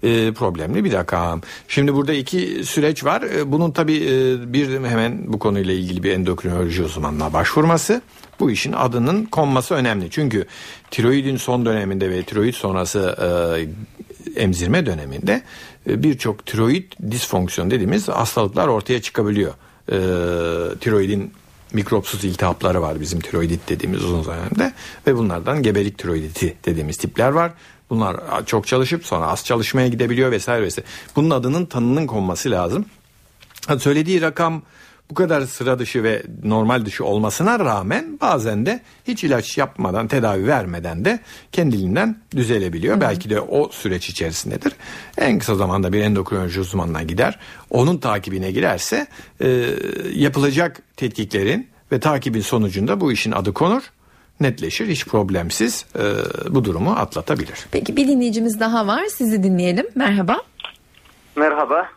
e, 0.04 0.32
problemli 0.32 0.84
bir 0.84 0.94
rakam. 0.94 1.42
Şimdi 1.68 1.94
burada 1.94 2.14
iki 2.14 2.66
süreç 2.66 3.06
var. 3.06 3.22
E, 3.22 3.52
bunun 3.52 3.72
tabii 3.72 3.98
e, 3.98 4.54
bir 4.54 4.74
hemen 4.74 5.34
bu 5.34 5.40
konuyla 5.40 5.74
ilgili 5.74 6.04
bir 6.04 6.12
endokrinoloji 6.12 6.84
uzmanına 6.84 7.34
başvurması. 7.34 8.02
Bu 8.40 8.52
işin 8.52 8.74
adının 8.74 9.26
konması 9.26 9.74
önemli. 9.74 10.10
Çünkü 10.10 10.46
tiroidin 10.92 11.38
son 11.38 11.66
döneminde 11.66 12.10
ve 12.10 12.24
tiroid 12.24 12.54
sonrası 12.54 13.16
e, 13.22 14.42
emzirme 14.42 14.86
döneminde 14.86 15.42
e, 15.90 16.04
birçok 16.04 16.46
tiroid 16.46 16.92
disfonksiyon 17.12 17.72
dediğimiz 17.72 18.08
hastalıklar 18.08 18.68
ortaya 18.68 19.02
çıkabiliyor. 19.02 19.54
E, 19.92 19.98
tiroidin 20.80 21.32
mikropsuz 21.74 22.24
iltihapları 22.26 22.82
var 22.82 23.02
bizim 23.02 23.20
tiroidit 23.20 23.70
dediğimiz 23.70 24.04
uzun 24.04 24.26
dönemde 24.26 24.74
ve 25.08 25.16
bunlardan 25.16 25.64
gebelik 25.64 25.98
tiroiditi 25.98 26.58
dediğimiz 26.66 26.98
tipler 26.98 27.30
var. 27.30 27.52
Bunlar 27.90 28.46
çok 28.46 28.68
çalışıp 28.68 29.06
sonra 29.06 29.28
az 29.28 29.46
çalışmaya 29.46 29.88
gidebiliyor 29.88 30.32
vesaire 30.32 30.64
vesaire. 30.64 30.88
Bunun 31.16 31.30
adının 31.30 31.66
tanının 31.66 32.08
konması 32.08 32.52
lazım. 32.52 32.86
Söylediği 33.80 34.22
rakam 34.22 34.62
bu 35.10 35.14
kadar 35.14 35.42
sıra 35.42 35.80
dışı 35.80 36.04
ve 36.04 36.24
normal 36.44 36.86
dışı 36.86 37.06
olmasına 37.06 37.60
rağmen 37.60 38.18
bazen 38.22 38.66
de 38.66 38.80
hiç 39.08 39.24
ilaç 39.24 39.58
yapmadan 39.58 40.08
tedavi 40.08 40.48
vermeden 40.48 41.06
de 41.06 41.20
kendiliğinden 41.52 42.18
düzelebiliyor. 42.36 42.96
Hı. 42.96 43.02
Belki 43.02 43.30
de 43.30 43.42
o 43.42 43.70
süreç 43.70 44.10
içerisindedir. 44.10 44.74
En 45.18 45.40
kısa 45.40 45.56
zamanda 45.56 45.94
bir 45.94 46.02
endokrinoloji 46.02 46.60
uzmanına 46.60 47.04
gider. 47.04 47.40
Onun 47.70 47.98
takibine 47.98 48.52
girerse 48.52 49.08
e, 49.42 49.66
yapılacak 50.14 50.82
tetkiklerin 50.98 51.68
ve 51.92 52.00
takibin 52.00 52.42
sonucunda 52.42 53.02
bu 53.02 53.12
işin 53.12 53.32
adı 53.32 53.54
konur 53.54 53.84
netleşir. 54.40 54.88
Hiç 54.88 55.06
problemsiz 55.06 55.86
e, 55.96 56.04
bu 56.50 56.66
durumu 56.66 56.92
atlatabilir. 56.92 57.66
Peki 57.72 57.96
bir 57.96 58.08
dinleyicimiz 58.08 58.60
daha 58.60 58.88
var. 58.88 59.06
Sizi 59.06 59.44
dinleyelim. 59.44 59.88
Merhaba. 59.96 60.42
Merhaba. 61.36 61.90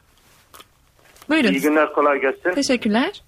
Buyurun. 1.28 1.48
İyi 1.48 1.60
günler 1.60 1.92
kolay 1.92 2.20
gelsin. 2.20 2.50
Teşekkürler. 2.50 3.22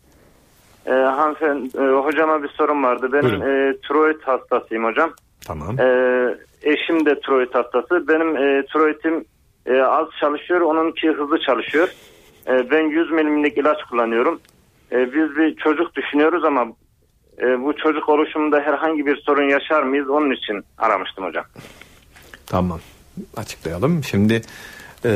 Ee, 0.86 0.90
hanımefendi 0.90 1.78
e, 1.78 1.80
hocama 1.80 2.42
bir 2.42 2.48
sorum 2.48 2.84
vardı. 2.84 3.08
Benim 3.12 3.42
e, 3.42 3.76
tiroid 3.88 4.20
hastasıyım 4.22 4.84
hocam. 4.84 5.12
Tamam. 5.46 5.80
E, 5.80 5.86
eşim 6.62 7.06
de 7.06 7.20
tiroid 7.20 7.54
hastası. 7.54 8.08
Benim 8.08 8.36
e, 8.36 8.66
tiroidim 8.66 9.24
e, 9.66 9.82
az 9.82 10.08
çalışıyor. 10.20 10.60
Onunki 10.60 11.08
hızlı 11.08 11.40
çalışıyor. 11.40 11.88
E, 12.46 12.70
ben 12.70 12.82
100 12.82 13.10
milimlik 13.10 13.58
ilaç 13.58 13.78
kullanıyorum. 13.90 14.40
E, 14.92 14.96
biz 15.12 15.36
bir 15.36 15.56
çocuk 15.56 15.94
düşünüyoruz 15.96 16.44
ama 16.44 16.66
e, 17.38 17.62
bu 17.62 17.76
çocuk 17.76 18.08
oluşumunda 18.08 18.60
herhangi 18.60 19.06
bir 19.06 19.16
sorun 19.16 19.48
yaşar 19.48 19.82
mıyız? 19.82 20.10
Onun 20.10 20.30
için 20.30 20.64
aramıştım 20.78 21.24
hocam. 21.24 21.44
Tamam. 22.46 22.80
Açıklayalım. 23.36 24.04
Şimdi 24.04 24.42
e, 25.04 25.10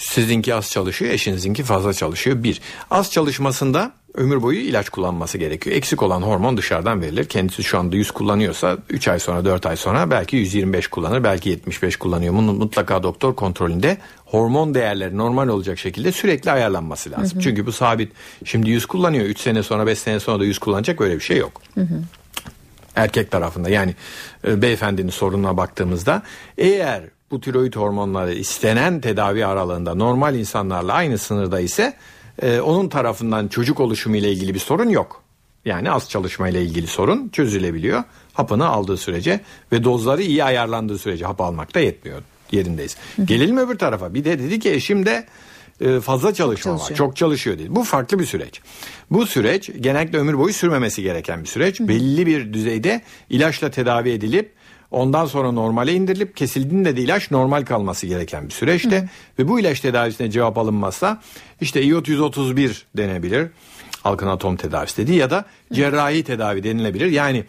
sizinki 0.00 0.54
az 0.54 0.70
çalışıyor, 0.70 1.12
eşinizinki 1.12 1.62
fazla 1.62 1.94
çalışıyor. 1.94 2.42
Bir, 2.42 2.60
az 2.90 3.12
çalışmasında 3.12 3.92
ömür 4.14 4.42
boyu 4.42 4.58
ilaç 4.58 4.88
kullanması 4.88 5.38
gerekiyor. 5.38 5.76
Eksik 5.76 6.02
olan 6.02 6.22
hormon 6.22 6.56
dışarıdan 6.56 7.00
verilir. 7.00 7.24
Kendisi 7.24 7.62
şu 7.62 7.78
anda 7.78 7.96
100 7.96 8.10
kullanıyorsa 8.10 8.78
3 8.88 9.08
ay 9.08 9.18
sonra 9.18 9.44
4 9.44 9.66
ay 9.66 9.76
sonra 9.76 10.10
belki 10.10 10.36
125 10.36 10.88
kullanır 10.88 11.24
belki 11.24 11.48
75 11.48 11.96
kullanıyor. 11.96 12.34
Bunun 12.34 12.56
mutlaka 12.56 13.02
doktor 13.02 13.34
kontrolünde 13.34 13.98
hormon 14.24 14.74
değerleri 14.74 15.16
normal 15.16 15.48
olacak 15.48 15.78
şekilde 15.78 16.12
sürekli 16.12 16.50
ayarlanması 16.50 17.10
lazım. 17.10 17.34
Hı 17.34 17.38
hı. 17.38 17.42
Çünkü 17.42 17.66
bu 17.66 17.72
sabit. 17.72 18.12
Şimdi 18.44 18.70
100 18.70 18.86
kullanıyor 18.86 19.24
3 19.24 19.40
sene 19.40 19.62
sonra 19.62 19.86
5 19.86 19.98
sene 19.98 20.20
sonra 20.20 20.40
da 20.40 20.44
100 20.44 20.58
kullanacak 20.58 21.00
öyle 21.00 21.14
bir 21.14 21.20
şey 21.20 21.36
yok. 21.36 21.62
Hı 21.74 21.80
hı. 21.80 22.02
Erkek 22.96 23.30
tarafında 23.30 23.68
yani 23.68 23.94
e, 24.46 24.62
beyefendinin 24.62 25.10
sorununa 25.10 25.56
baktığımızda 25.56 26.22
eğer 26.58 27.02
bu 27.30 27.40
tiroid 27.40 27.74
hormonları 27.74 28.34
istenen 28.34 29.00
tedavi 29.00 29.46
aralığında 29.46 29.94
normal 29.94 30.34
insanlarla 30.34 30.92
aynı 30.92 31.18
sınırda 31.18 31.60
ise 31.60 31.96
e, 32.42 32.60
onun 32.60 32.88
tarafından 32.88 33.48
çocuk 33.48 33.80
oluşumu 33.80 34.16
ile 34.16 34.32
ilgili 34.32 34.54
bir 34.54 34.58
sorun 34.58 34.88
yok. 34.88 35.22
Yani 35.64 35.90
az 35.90 36.10
çalışma 36.10 36.48
ile 36.48 36.62
ilgili 36.62 36.86
sorun 36.86 37.28
çözülebiliyor. 37.28 38.04
Hapını 38.32 38.66
aldığı 38.66 38.96
sürece 38.96 39.40
ve 39.72 39.84
dozları 39.84 40.22
iyi 40.22 40.44
ayarlandığı 40.44 40.98
sürece 40.98 41.24
hap 41.24 41.40
almak 41.40 41.74
da 41.74 41.80
yetmiyor 41.80 42.22
yerindeyiz. 42.52 42.96
Hı 43.16 43.22
hı. 43.22 43.26
Gelelim 43.26 43.58
öbür 43.58 43.78
tarafa. 43.78 44.14
Bir 44.14 44.24
de 44.24 44.38
dedi 44.38 44.58
ki 44.58 44.70
eşim 44.70 45.06
de 45.06 45.26
e, 45.80 46.00
fazla 46.00 46.34
çalışma 46.34 46.78
çok 46.78 46.90
var. 46.90 46.96
Çok 46.96 47.16
çalışıyor 47.16 47.58
dedi. 47.58 47.76
Bu 47.76 47.84
farklı 47.84 48.18
bir 48.18 48.26
süreç. 48.26 48.60
Bu 49.10 49.26
süreç 49.26 49.70
genellikle 49.80 50.18
ömür 50.18 50.38
boyu 50.38 50.52
sürmemesi 50.52 51.02
gereken 51.02 51.42
bir 51.42 51.48
süreç. 51.48 51.80
Hı. 51.80 51.88
Belli 51.88 52.26
bir 52.26 52.52
düzeyde 52.52 53.02
ilaçla 53.30 53.70
tedavi 53.70 54.10
edilip 54.10 54.52
Ondan 54.90 55.26
sonra 55.26 55.52
normale 55.52 55.92
indirilip 55.92 56.36
kesildiğinde 56.36 56.96
de 56.96 57.00
ilaç 57.00 57.30
normal 57.30 57.64
kalması 57.64 58.06
gereken 58.06 58.48
bir 58.48 58.52
süreçte 58.52 58.98
Hı. 58.98 59.08
ve 59.38 59.48
bu 59.48 59.60
ilaç 59.60 59.80
tedavisine 59.80 60.30
cevap 60.30 60.58
alınmazsa 60.58 61.20
işte 61.60 61.82
iot 61.82 62.08
131 62.08 62.86
denebilir. 62.96 63.48
Halkın 64.02 64.26
atom 64.26 64.56
tedavisi 64.56 64.96
dediği 64.96 65.18
ya 65.18 65.30
da 65.30 65.44
cerrahi 65.72 66.24
tedavi 66.24 66.62
denilebilir. 66.62 67.06
Yani 67.06 67.44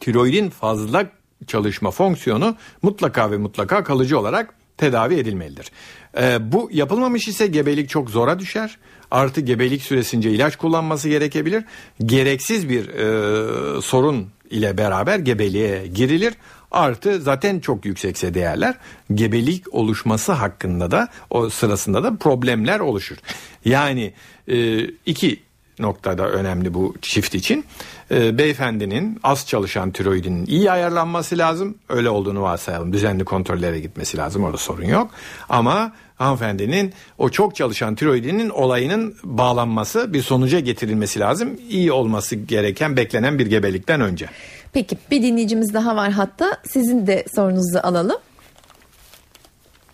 tiroidin 0.00 0.50
fazla 0.50 1.06
çalışma 1.46 1.90
fonksiyonu 1.90 2.56
mutlaka 2.82 3.30
ve 3.30 3.36
mutlaka 3.36 3.84
kalıcı 3.84 4.18
olarak 4.18 4.54
tedavi 4.76 5.14
edilmelidir. 5.14 5.70
Ee, 6.18 6.52
bu 6.52 6.68
yapılmamış 6.72 7.28
ise 7.28 7.46
gebelik 7.46 7.88
çok 7.88 8.10
zora 8.10 8.38
düşer. 8.38 8.78
Artı 9.10 9.40
gebelik 9.40 9.82
süresince 9.82 10.30
ilaç 10.30 10.56
kullanması 10.56 11.08
gerekebilir. 11.08 11.64
Gereksiz 12.04 12.68
bir 12.68 12.88
e, 12.88 13.80
sorun 13.82 14.26
ile 14.50 14.78
beraber 14.78 15.18
gebeliğe 15.18 15.86
girilir. 15.86 16.34
Artı 16.70 17.20
zaten 17.20 17.60
çok 17.60 17.84
yüksekse 17.84 18.34
değerler 18.34 18.74
gebelik 19.14 19.74
oluşması 19.74 20.32
hakkında 20.32 20.90
da 20.90 21.08
o 21.30 21.50
sırasında 21.50 22.04
da 22.04 22.16
problemler 22.16 22.80
oluşur. 22.80 23.16
Yani 23.64 24.12
e, 24.48 24.84
iki 24.84 25.40
noktada 25.78 26.28
önemli 26.28 26.74
bu 26.74 26.94
çift 27.02 27.34
için. 27.34 27.64
E, 28.10 28.38
beyefendinin 28.38 29.20
az 29.22 29.46
çalışan 29.46 29.90
tiroidinin 29.90 30.46
iyi 30.46 30.70
ayarlanması 30.70 31.38
lazım. 31.38 31.74
Öyle 31.88 32.10
olduğunu 32.10 32.42
varsayalım. 32.42 32.92
Düzenli 32.92 33.24
kontrollere 33.24 33.80
gitmesi 33.80 34.16
lazım. 34.16 34.44
Orada 34.44 34.56
sorun 34.56 34.84
yok. 34.84 35.10
Ama 35.48 35.92
hanımefendinin 36.16 36.92
o 37.18 37.28
çok 37.28 37.54
çalışan 37.54 37.94
tiroidinin 37.94 38.48
olayının 38.50 39.14
bağlanması 39.24 40.12
bir 40.12 40.20
sonuca 40.22 40.60
getirilmesi 40.60 41.20
lazım. 41.20 41.60
İyi 41.70 41.92
olması 41.92 42.36
gereken 42.36 42.96
beklenen 42.96 43.38
bir 43.38 43.46
gebelikten 43.46 44.00
önce. 44.00 44.26
Peki 44.72 44.96
bir 45.10 45.22
dinleyicimiz 45.22 45.74
daha 45.74 45.96
var 45.96 46.10
hatta. 46.10 46.58
Sizin 46.64 47.06
de 47.06 47.24
sorunuzu 47.34 47.78
alalım. 47.82 48.16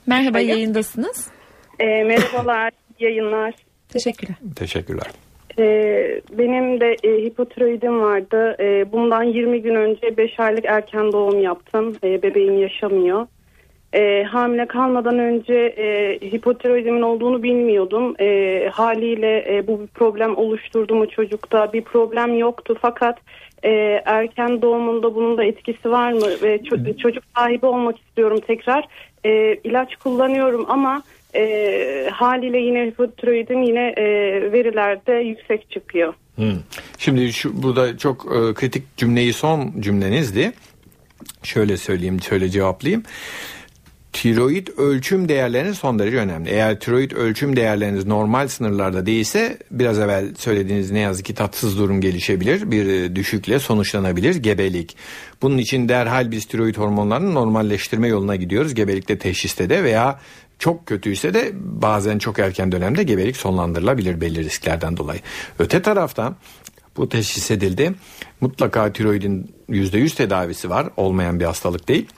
Merhaba 0.06 0.38
Hayır. 0.38 0.48
yayındasınız. 0.48 1.26
E, 1.80 1.85
merhabalar, 1.85 2.70
yayınlar. 3.00 3.54
Teşekkürler. 3.88 4.37
Teşekkürler. 4.56 5.06
E, 5.58 5.64
benim 6.38 6.80
de 6.80 6.96
e, 7.04 7.24
hipotiroidim 7.24 8.00
vardı. 8.00 8.56
E, 8.61 8.92
bundan 8.92 9.22
20 9.22 9.62
gün 9.62 9.74
önce 9.74 10.16
5 10.16 10.40
aylık 10.40 10.64
erken 10.64 11.12
doğum 11.12 11.42
yaptım. 11.42 11.96
E, 12.04 12.22
bebeğim 12.22 12.62
yaşamıyor. 12.62 13.26
E, 13.94 14.24
hamile 14.24 14.66
kalmadan 14.66 15.18
önce 15.18 15.55
e, 15.55 16.18
hipotiroidimin 16.33 17.02
olduğunu 17.02 17.42
bilmiyordum. 17.42 18.14
E, 18.20 18.68
haliyle 18.72 19.57
e, 19.57 19.66
bu 19.66 19.81
bir 19.81 19.87
problem 19.87 20.37
oluşturdu 20.37 20.94
mu 20.94 21.09
çocukta? 21.09 21.72
Bir 21.72 21.83
problem 21.83 22.38
yoktu 22.38 22.76
fakat 22.83 23.18
e, 23.62 23.70
erken 24.05 24.62
doğumunda 24.62 25.14
bunun 25.14 25.38
da 25.38 25.44
etkisi 25.44 25.90
var 25.90 26.12
mı? 26.12 26.26
Ve 26.42 26.57
ço- 26.57 26.98
çocuk 26.98 27.24
sahibi 27.37 27.66
olmak 27.66 27.98
istiyorum 27.98 28.40
tekrar. 28.46 28.88
E, 29.24 29.55
ilaç 29.64 29.96
kullanıyorum 29.96 30.66
ama 30.68 31.02
e, 31.35 32.09
haliyle 32.12 32.59
yine 32.59 32.87
hipotiroidim 32.87 33.62
yine 33.62 33.94
e, 33.96 34.05
verilerde 34.52 35.12
yüksek 35.12 35.70
çıkıyor. 35.70 36.14
Hmm. 36.37 36.59
Şimdi 36.98 37.33
şu 37.33 37.62
burada 37.62 37.98
çok 37.98 38.24
e, 38.26 38.55
kritik 38.55 38.96
cümleyi 38.96 39.33
son 39.33 39.72
cümlenizdi. 39.81 40.52
Şöyle 41.42 41.76
söyleyeyim, 41.76 42.20
şöyle 42.22 42.48
cevaplayayım. 42.48 43.02
Tiroid 44.12 44.66
ölçüm 44.77 45.29
değerleriniz 45.29 45.79
son 45.79 45.98
derece 45.98 46.16
önemli. 46.16 46.51
Eğer 46.51 46.81
tiroid 46.81 47.11
ölçüm 47.11 47.57
değerleriniz 47.57 48.07
normal 48.07 48.48
sınırlarda 48.48 49.07
değilse 49.07 49.59
biraz 49.70 49.98
evvel 49.98 50.35
söylediğiniz 50.38 50.90
ne 50.90 50.98
yazık 50.98 51.27
ki 51.27 51.35
tatsız 51.35 51.79
durum 51.79 52.01
gelişebilir. 52.01 52.70
Bir 52.70 52.87
e, 52.87 53.16
düşükle 53.16 53.59
sonuçlanabilir 53.59 54.35
gebelik. 54.35 54.96
Bunun 55.42 55.59
için 55.59 55.88
derhal 55.88 56.31
biz 56.31 56.44
tiroid 56.44 56.77
hormonlarını 56.77 57.35
normalleştirme 57.35 58.09
yoluna 58.09 58.37
gidiyoruz. 58.37 58.75
Gebelikte 58.75 59.18
teşhiste 59.18 59.70
de 59.70 59.85
veya 59.85 60.20
çok 60.59 60.87
kötüyse 60.87 61.35
de 61.35 61.53
bazen 61.55 62.18
çok 62.18 62.38
erken 62.38 62.72
dönemde 62.72 63.03
gebelik 63.03 63.37
sonlandırılabilir 63.37 64.20
belli 64.20 64.44
risklerden 64.44 64.96
dolayı. 64.96 65.20
Öte 65.59 65.83
taraftan 65.83 66.37
bu 66.96 67.09
teşhis 67.09 67.51
edildi. 67.51 67.92
Mutlaka 68.40 68.92
tiroidin 68.92 69.55
%100 69.70 70.16
tedavisi 70.16 70.70
var. 70.70 70.88
Olmayan 70.96 71.40
bir 71.40 71.44
hastalık 71.44 71.88
değil. 71.88 72.09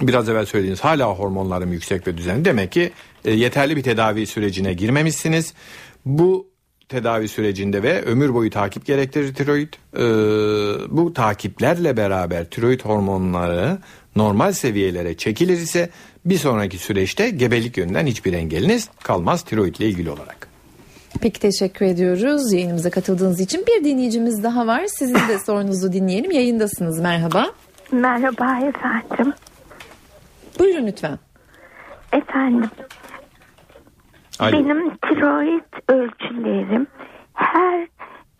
Biraz 0.00 0.28
evvel 0.28 0.46
söylediğiniz 0.46 0.80
hala 0.80 1.06
hormonlarım 1.06 1.72
yüksek 1.72 2.06
ve 2.06 2.16
düzenli. 2.16 2.44
Demek 2.44 2.72
ki 2.72 2.92
e, 3.24 3.30
yeterli 3.32 3.76
bir 3.76 3.82
tedavi 3.82 4.26
sürecine 4.26 4.72
girmemişsiniz. 4.72 5.54
Bu 6.06 6.54
tedavi 6.88 7.28
sürecinde 7.28 7.82
ve 7.82 8.02
ömür 8.02 8.34
boyu 8.34 8.50
takip 8.50 8.86
gerektirir 8.86 9.34
tiroid. 9.34 9.72
Ee, 9.96 10.00
bu 10.96 11.12
takiplerle 11.12 11.96
beraber 11.96 12.44
tiroid 12.44 12.80
hormonları 12.80 13.78
normal 14.16 14.52
seviyelere 14.52 15.16
çekilir 15.16 15.56
ise 15.56 15.90
bir 16.24 16.38
sonraki 16.38 16.78
süreçte 16.78 17.30
gebelik 17.30 17.76
yönünden 17.76 18.06
hiçbir 18.06 18.32
engeliniz 18.32 18.88
kalmaz 19.02 19.42
tiroid 19.42 19.76
ile 19.76 19.86
ilgili 19.86 20.10
olarak. 20.10 20.48
Peki 21.20 21.40
teşekkür 21.40 21.86
ediyoruz 21.86 22.52
yayınımıza 22.52 22.90
katıldığınız 22.90 23.40
için. 23.40 23.64
Bir 23.66 23.84
dinleyicimiz 23.84 24.42
daha 24.42 24.66
var. 24.66 24.86
Sizin 24.86 25.14
de 25.14 25.38
sorunuzu 25.46 25.92
dinleyelim. 25.92 26.30
Yayındasınız. 26.30 27.00
Merhaba. 27.00 27.46
Merhaba 27.92 28.58
efendim. 28.68 29.32
Buyurun 30.58 30.86
lütfen. 30.86 31.18
Efendim 32.12 32.70
Alo. 34.40 34.52
benim 34.52 34.96
tiroid 34.96 35.64
ölçülerim 35.88 36.86
her 37.34 37.88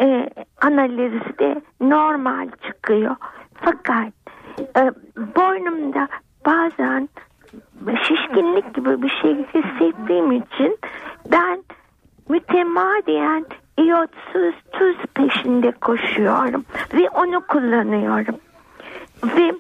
e, 0.01 0.31
analizde 0.63 1.63
normal 1.81 2.49
çıkıyor. 2.67 3.17
Fakat 3.55 4.13
e, 4.77 4.83
boynumda 5.37 6.09
bazen 6.47 7.09
şişkinlik 8.03 8.75
gibi 8.75 9.03
bir 9.03 9.09
şey 9.23 9.35
hissettiğim 9.35 10.33
için 10.33 10.79
ben 11.33 11.65
mütemadiyen 12.29 13.47
iyotsuz 13.79 14.55
tuz 14.73 14.97
peşinde 15.15 15.73
koşuyorum 15.73 16.65
ve 16.95 17.09
onu 17.11 17.47
kullanıyorum. 17.47 18.37
Ve 19.25 19.53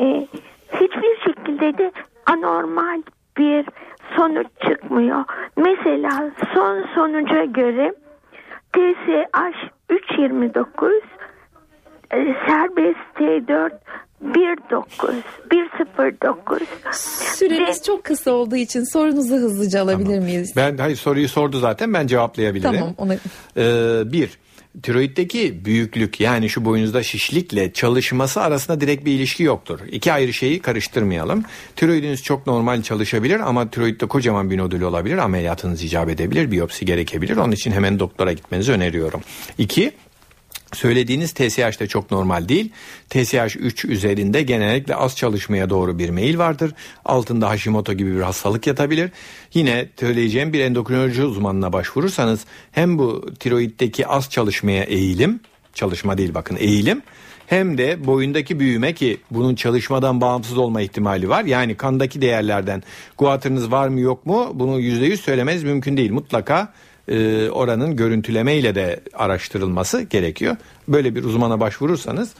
e, 0.00 0.26
hiçbir 0.74 1.20
şekilde 1.24 1.78
de 1.78 1.92
anormal 2.26 3.02
bir 3.38 3.66
sonuç 4.16 4.46
çıkmıyor. 4.68 5.24
Mesela 5.56 6.30
son 6.54 6.86
sonuca 6.94 7.44
göre 7.44 7.94
TSH 8.72 9.70
329 9.90 10.92
e, 12.12 12.34
serbest 12.46 12.98
T4 13.16 13.70
19 14.72 15.14
109 15.52 16.68
Süremiz 16.92 17.80
Ve- 17.80 17.82
çok 17.82 18.04
kısa 18.04 18.30
olduğu 18.30 18.56
için 18.56 18.92
sorunuzu 18.92 19.34
hızlıca 19.34 19.82
alabilir 19.82 20.18
miyiz? 20.18 20.52
Ben 20.56 20.76
hayır 20.76 20.96
soruyu 20.96 21.28
sordu 21.28 21.58
zaten 21.58 21.94
ben 21.94 22.06
cevaplayabilirim. 22.06 22.72
Tamam. 22.72 22.94
Ona... 22.98 23.14
Ee, 23.56 24.12
bir, 24.12 24.38
tiroiddeki 24.82 25.64
büyüklük 25.64 26.20
yani 26.20 26.48
şu 26.48 26.64
boyunuzda 26.64 27.02
şişlikle 27.02 27.72
çalışması 27.72 28.40
arasında 28.40 28.80
direkt 28.80 29.04
bir 29.04 29.12
ilişki 29.12 29.42
yoktur. 29.42 29.80
İki 29.90 30.12
ayrı 30.12 30.32
şeyi 30.32 30.60
karıştırmayalım. 30.60 31.44
Tiroidiniz 31.76 32.22
çok 32.22 32.46
normal 32.46 32.82
çalışabilir 32.82 33.40
ama 33.40 33.70
tiroidde 33.70 34.06
kocaman 34.06 34.50
bir 34.50 34.58
nodül 34.58 34.82
olabilir. 34.82 35.18
Ameliyatınız 35.18 35.82
icap 35.82 36.08
edebilir, 36.08 36.50
biyopsi 36.50 36.86
gerekebilir. 36.86 37.36
Onun 37.36 37.52
için 37.52 37.72
hemen 37.72 37.98
doktora 37.98 38.32
gitmenizi 38.32 38.72
öneriyorum. 38.72 39.20
İki, 39.58 39.92
Söylediğiniz 40.72 41.32
TSH 41.32 41.80
de 41.80 41.86
çok 41.86 42.10
normal 42.10 42.48
değil. 42.48 42.72
TSH 43.10 43.56
3 43.56 43.84
üzerinde 43.84 44.42
genellikle 44.42 44.96
az 44.96 45.16
çalışmaya 45.16 45.70
doğru 45.70 45.98
bir 45.98 46.10
meyil 46.10 46.38
vardır. 46.38 46.74
Altında 47.04 47.48
Hashimoto 47.48 47.92
gibi 47.92 48.16
bir 48.16 48.20
hastalık 48.20 48.66
yatabilir. 48.66 49.10
Yine 49.54 49.88
söyleyeceğim 50.00 50.52
bir 50.52 50.60
endokrinoloji 50.60 51.24
uzmanına 51.24 51.72
başvurursanız 51.72 52.40
hem 52.72 52.98
bu 52.98 53.34
tiroiddeki 53.40 54.06
az 54.06 54.30
çalışmaya 54.30 54.84
eğilim, 54.84 55.40
çalışma 55.74 56.18
değil 56.18 56.34
bakın 56.34 56.56
eğilim 56.60 57.02
hem 57.46 57.78
de 57.78 58.06
boyundaki 58.06 58.60
büyüme 58.60 58.92
ki 58.92 59.20
bunun 59.30 59.54
çalışmadan 59.54 60.20
bağımsız 60.20 60.58
olma 60.58 60.80
ihtimali 60.80 61.28
var. 61.28 61.44
Yani 61.44 61.74
kandaki 61.74 62.22
değerlerden 62.22 62.82
guatırınız 63.18 63.70
var 63.70 63.88
mı 63.88 64.00
yok 64.00 64.26
mu 64.26 64.50
bunu 64.54 64.80
%100 64.80 65.16
söylemeniz 65.16 65.64
mümkün 65.64 65.96
değil. 65.96 66.12
Mutlaka 66.12 66.72
e, 67.08 67.48
oranın 67.50 67.96
görüntülemeyle 67.96 68.74
de 68.74 69.00
araştırılması 69.14 70.02
gerekiyor. 70.02 70.56
Böyle 70.88 71.14
bir 71.14 71.24
uzmana 71.24 71.60
başvurursanız 71.60 72.30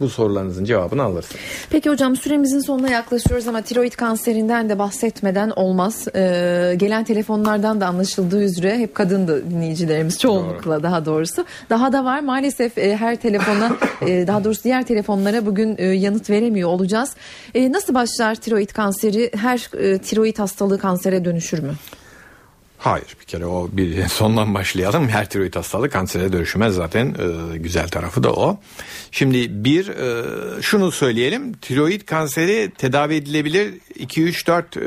bu 0.00 0.08
sorularınızın 0.08 0.64
cevabını 0.64 1.02
alırsınız. 1.02 1.42
Peki 1.70 1.90
hocam 1.90 2.16
süremizin 2.16 2.60
sonuna 2.60 2.90
yaklaşıyoruz 2.90 3.48
ama 3.48 3.62
tiroid 3.62 3.92
kanserinden 3.92 4.68
de 4.68 4.78
bahsetmeden 4.78 5.50
olmaz. 5.50 6.08
Ee, 6.14 6.74
gelen 6.76 7.04
telefonlardan 7.04 7.80
da 7.80 7.86
anlaşıldığı 7.86 8.42
üzere 8.42 8.78
hep 8.78 8.94
kadındı 8.94 9.50
dinleyicilerimiz 9.50 10.18
çoğunlukla 10.18 10.82
daha 10.82 11.06
doğrusu. 11.06 11.44
Daha 11.70 11.92
da 11.92 12.04
var 12.04 12.20
maalesef 12.20 12.78
e, 12.78 12.96
her 12.96 13.16
telefona 13.16 13.76
e, 14.06 14.26
daha 14.26 14.44
doğrusu 14.44 14.64
diğer 14.64 14.86
telefonlara 14.86 15.46
bugün 15.46 15.74
e, 15.78 15.84
yanıt 15.84 16.30
veremiyor 16.30 16.68
olacağız. 16.68 17.16
E, 17.54 17.72
nasıl 17.72 17.94
başlar 17.94 18.34
tiroid 18.34 18.70
kanseri? 18.70 19.30
Her 19.36 19.68
e, 19.78 19.98
tiroid 19.98 20.38
hastalığı 20.38 20.78
kansere 20.78 21.24
dönüşür 21.24 21.58
mü? 21.58 21.72
Hayır 22.80 23.16
bir 23.20 23.24
kere 23.24 23.46
o 23.46 23.68
bir 23.72 24.08
sondan 24.08 24.54
başlayalım. 24.54 25.08
Her 25.08 25.30
tiroid 25.30 25.54
hastalığı 25.56 25.90
kansere 25.90 26.32
dönüşmez 26.32 26.74
zaten 26.74 27.06
e, 27.52 27.56
güzel 27.56 27.88
tarafı 27.88 28.22
da 28.22 28.32
o. 28.32 28.60
Şimdi 29.10 29.64
bir 29.64 29.88
e, 29.88 30.62
şunu 30.62 30.92
söyleyelim. 30.92 31.52
Tiroid 31.52 32.00
kanseri 32.00 32.70
tedavi 32.78 33.14
edilebilir 33.14 33.74
2 33.94 34.22
3 34.22 34.46
4 34.46 34.76
e, 34.76 34.80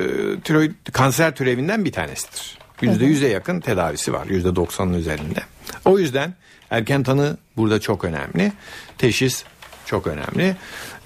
tiroid 0.44 0.72
kanser 0.94 1.36
türevinden 1.36 1.86
bir 1.86 1.92
tanesidir. 1.92 2.58
%100'e 2.82 3.28
yakın 3.28 3.60
tedavisi 3.60 4.14
var. 4.14 4.26
%90'ın 4.26 4.94
üzerinde. 4.94 5.40
O 5.86 6.00
yüzden 6.00 6.34
erken 6.70 7.04
tanı 7.04 7.38
burada 7.58 7.80
çok 7.80 8.04
önemli. 8.04 8.52
Teşhis 8.98 9.44
çok 9.86 10.08
önemli. 10.08 10.56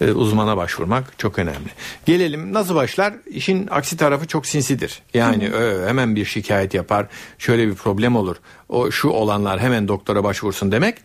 Ee, 0.02 0.12
uzmana 0.12 0.58
başvurmak 0.58 1.20
çok 1.20 1.40
önemli. 1.40 1.70
Gelelim 2.06 2.54
nasıl 2.54 2.76
başlar? 2.76 3.14
İşin 3.26 3.68
aksi 3.72 3.98
tarafı 3.98 4.28
çok 4.28 4.46
sinsidir. 4.46 5.02
Yani 5.14 5.50
ö, 5.50 5.88
hemen 5.88 6.16
bir 6.16 6.26
şikayet 6.26 6.74
yapar. 6.74 7.08
Şöyle 7.38 7.68
bir 7.68 7.76
problem 7.76 8.16
olur. 8.16 8.36
O 8.70 8.92
şu 8.92 9.10
olanlar 9.10 9.60
hemen 9.60 9.88
doktora 9.88 10.24
başvursun 10.24 10.72
demek 10.72 10.98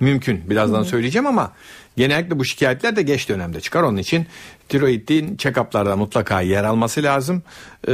mümkün. 0.00 0.50
Birazdan 0.50 0.82
söyleyeceğim 0.82 1.26
ama 1.26 1.52
Genellikle 1.96 2.38
bu 2.38 2.44
şikayetler 2.44 2.96
de 2.96 3.02
geç 3.02 3.28
dönemde 3.28 3.60
çıkar. 3.60 3.82
Onun 3.82 3.96
için 3.96 4.26
tiroidin 4.68 5.36
check-up'larda 5.36 5.96
mutlaka 5.96 6.40
yer 6.40 6.64
alması 6.64 7.02
lazım. 7.02 7.42
Ee, 7.88 7.92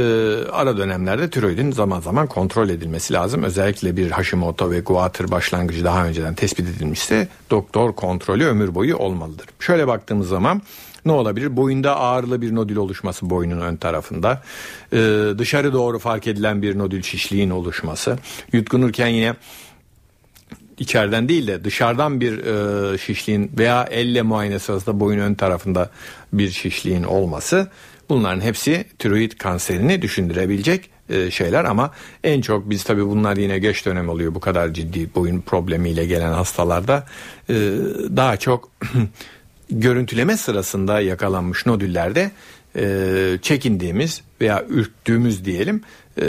ara 0.51 0.77
dönemlerde 0.77 1.29
tiroidin 1.29 1.71
zaman 1.71 2.01
zaman 2.01 2.27
kontrol 2.27 2.69
edilmesi 2.69 3.13
lazım. 3.13 3.43
Özellikle 3.43 3.97
bir 3.97 4.11
Hashimoto 4.11 4.71
ve 4.71 4.79
Guatr 4.79 5.31
başlangıcı 5.31 5.83
daha 5.83 6.05
önceden 6.05 6.33
tespit 6.33 6.67
edilmişse 6.69 7.27
doktor 7.49 7.95
kontrolü 7.95 8.45
ömür 8.45 8.75
boyu 8.75 8.97
olmalıdır. 8.97 9.45
Şöyle 9.59 9.87
baktığımız 9.87 10.27
zaman 10.27 10.61
ne 11.05 11.11
olabilir? 11.11 11.57
Boyunda 11.57 11.95
ağırlı 11.95 12.41
bir 12.41 12.55
nodül 12.55 12.75
oluşması 12.75 13.29
boynun 13.29 13.61
ön 13.61 13.75
tarafında. 13.75 14.41
Ee, 14.93 14.97
dışarı 15.37 15.73
doğru 15.73 15.99
fark 15.99 16.27
edilen 16.27 16.61
bir 16.61 16.77
nodül 16.77 17.03
şişliğin 17.03 17.49
oluşması. 17.49 18.17
Yutkunurken 18.53 19.07
yine 19.07 19.35
içeriden 20.79 21.29
değil 21.29 21.47
de 21.47 21.63
dışarıdan 21.63 22.21
bir 22.21 22.45
e, 22.45 22.97
şişliğin 22.97 23.51
veya 23.57 23.87
elle 23.91 24.21
muayene 24.21 24.59
sırasında 24.59 24.99
boyun 24.99 25.19
ön 25.19 25.33
tarafında 25.33 25.89
bir 26.33 26.49
şişliğin 26.49 27.03
olması 27.03 27.67
bunların 28.09 28.41
hepsi 28.41 28.85
tiroid 28.99 29.31
kanserini 29.31 30.01
düşündürebilecek 30.01 30.89
e, 31.09 31.31
şeyler. 31.31 31.65
Ama 31.65 31.91
en 32.23 32.41
çok 32.41 32.69
biz 32.69 32.83
tabi 32.83 33.05
bunlar 33.05 33.37
yine 33.37 33.59
geç 33.59 33.85
dönem 33.85 34.09
oluyor 34.09 34.35
bu 34.35 34.39
kadar 34.39 34.73
ciddi 34.73 35.15
boyun 35.15 35.41
problemiyle 35.41 36.05
gelen 36.05 36.33
hastalarda. 36.33 37.05
E, 37.49 37.53
daha 38.15 38.37
çok 38.37 38.71
görüntüleme 39.69 40.37
sırasında 40.37 41.01
yakalanmış 41.01 41.65
nodüllerde 41.65 42.31
e, 42.75 43.39
çekindiğimiz 43.41 44.21
veya 44.41 44.65
ürktüğümüz 44.69 45.45
diyelim 45.45 45.81
e, 46.21 46.25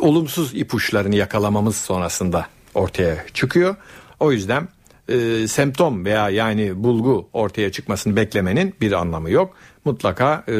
olumsuz 0.00 0.54
ipuçlarını 0.54 1.16
yakalamamız 1.16 1.76
sonrasında 1.76 2.46
ortaya 2.78 3.16
çıkıyor. 3.34 3.76
O 4.20 4.32
yüzden 4.32 4.68
e, 5.08 5.48
semptom 5.48 6.04
veya 6.04 6.30
yani 6.30 6.84
bulgu 6.84 7.28
ortaya 7.32 7.72
çıkmasını 7.72 8.16
beklemenin 8.16 8.74
bir 8.80 8.92
anlamı 8.92 9.30
yok. 9.30 9.56
Mutlaka 9.84 10.44
e, 10.48 10.52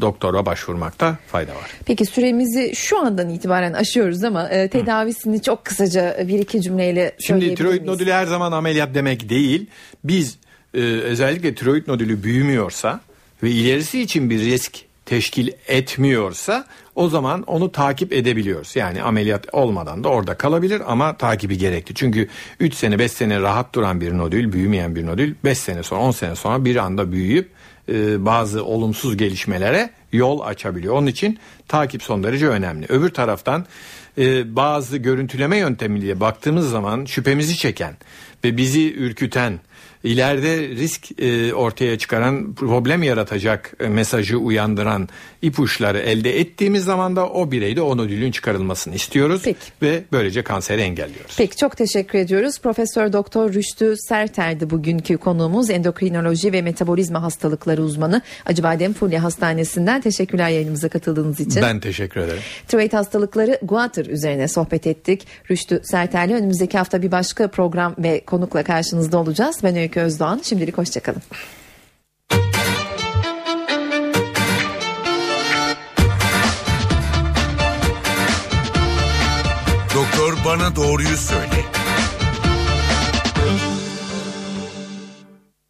doktora 0.00 0.46
başvurmakta 0.46 1.18
fayda 1.26 1.54
var. 1.54 1.70
Peki 1.86 2.06
süremizi 2.06 2.72
şu 2.76 2.98
andan 2.98 3.30
itibaren 3.30 3.72
aşıyoruz 3.72 4.24
ama 4.24 4.48
e, 4.48 4.68
tedavisini 4.68 5.36
Hı. 5.36 5.42
çok 5.42 5.64
kısaca 5.64 6.24
bir 6.28 6.38
iki 6.38 6.62
cümleyle 6.62 7.16
Şimdi 7.18 7.54
tiroid 7.54 7.86
nodülü 7.86 8.12
her 8.12 8.26
zaman 8.26 8.52
ameliyat 8.52 8.94
demek 8.94 9.28
değil. 9.28 9.66
Biz 10.04 10.38
e, 10.74 10.80
özellikle 10.80 11.54
tiroid 11.54 11.88
nodülü 11.88 12.22
büyümüyorsa 12.22 13.00
ve 13.42 13.50
ilerisi 13.50 14.02
için 14.02 14.30
bir 14.30 14.38
risk 14.38 14.85
teşkil 15.06 15.48
etmiyorsa 15.68 16.66
o 16.94 17.08
zaman 17.08 17.42
onu 17.42 17.72
takip 17.72 18.12
edebiliyoruz. 18.12 18.76
Yani 18.76 19.02
ameliyat 19.02 19.54
olmadan 19.54 20.04
da 20.04 20.08
orada 20.08 20.34
kalabilir 20.34 20.82
ama 20.86 21.16
takibi 21.16 21.58
gerekli. 21.58 21.94
Çünkü 21.94 22.28
3 22.60 22.74
sene 22.74 22.98
5 22.98 23.12
sene 23.12 23.40
rahat 23.40 23.74
duran 23.74 24.00
bir 24.00 24.18
nodül, 24.18 24.52
büyümeyen 24.52 24.96
bir 24.96 25.06
nodül 25.06 25.34
5 25.44 25.58
sene 25.58 25.82
sonra 25.82 26.00
10 26.00 26.10
sene 26.10 26.36
sonra 26.36 26.64
bir 26.64 26.76
anda 26.76 27.12
büyüyüp 27.12 27.50
e, 27.88 28.24
bazı 28.24 28.64
olumsuz 28.64 29.16
gelişmelere 29.16 29.90
yol 30.12 30.40
açabiliyor. 30.40 30.94
Onun 30.94 31.06
için 31.06 31.38
takip 31.68 32.02
son 32.02 32.22
derece 32.22 32.48
önemli. 32.48 32.86
Öbür 32.88 33.10
taraftan 33.10 33.66
e, 34.18 34.56
bazı 34.56 34.96
görüntüleme 34.96 35.56
yöntemiyle 35.56 36.20
baktığımız 36.20 36.70
zaman 36.70 37.04
şüphemizi 37.04 37.56
çeken 37.56 37.94
ve 38.44 38.56
bizi 38.56 38.94
ürküten 38.94 39.60
ileride 40.06 40.68
risk 40.68 41.20
e, 41.20 41.54
ortaya 41.54 41.98
çıkaran 41.98 42.54
problem 42.54 43.02
yaratacak 43.02 43.72
e, 43.80 43.88
mesajı 43.88 44.38
uyandıran 44.38 45.08
ipuçları 45.42 45.98
elde 45.98 46.40
ettiğimiz 46.40 46.84
zaman 46.84 47.16
da 47.16 47.28
o 47.28 47.50
bireyde 47.50 47.82
o 47.82 47.96
nodülün 47.96 48.30
çıkarılmasını 48.30 48.94
istiyoruz 48.94 49.40
Peki. 49.44 49.58
ve 49.82 50.02
böylece 50.12 50.42
kanseri 50.42 50.80
engelliyoruz. 50.80 51.34
Peki 51.38 51.56
çok 51.56 51.76
teşekkür 51.76 52.18
ediyoruz. 52.18 52.60
Profesör 52.60 53.12
Doktor 53.12 53.52
Rüştü 53.52 53.94
Serter'di 54.08 54.70
bugünkü 54.70 55.16
konuğumuz 55.16 55.70
endokrinoloji 55.70 56.52
ve 56.52 56.62
metabolizma 56.62 57.22
hastalıkları 57.22 57.82
uzmanı 57.82 58.22
Acıbadem 58.46 58.92
Fulya 58.92 59.22
Hastanesi'nden 59.22 60.00
teşekkürler 60.00 60.48
yayınımıza 60.48 60.88
katıldığınız 60.88 61.40
için. 61.40 61.62
Ben 61.62 61.80
teşekkür 61.80 62.20
ederim. 62.20 62.42
Tiroid 62.68 62.92
hastalıkları 62.92 63.58
Guatr 63.62 64.06
üzerine 64.06 64.48
sohbet 64.48 64.86
ettik. 64.86 65.26
Rüştü 65.50 65.80
Serter'le 65.84 66.30
önümüzdeki 66.30 66.78
hafta 66.78 67.02
bir 67.02 67.10
başka 67.10 67.48
program 67.48 67.94
ve 67.98 68.20
konukla 68.20 68.62
karşınızda 68.62 69.18
olacağız. 69.18 69.56
Ben 69.62 69.76
Öykü 69.76 69.95
Özdoğan. 70.00 70.40
Şimdilik 70.44 70.78
hoşçakalın. 70.78 71.22
Doktor 79.94 80.34
bana 80.44 80.76
doğruyu 80.76 81.16
söyle. 81.16 81.64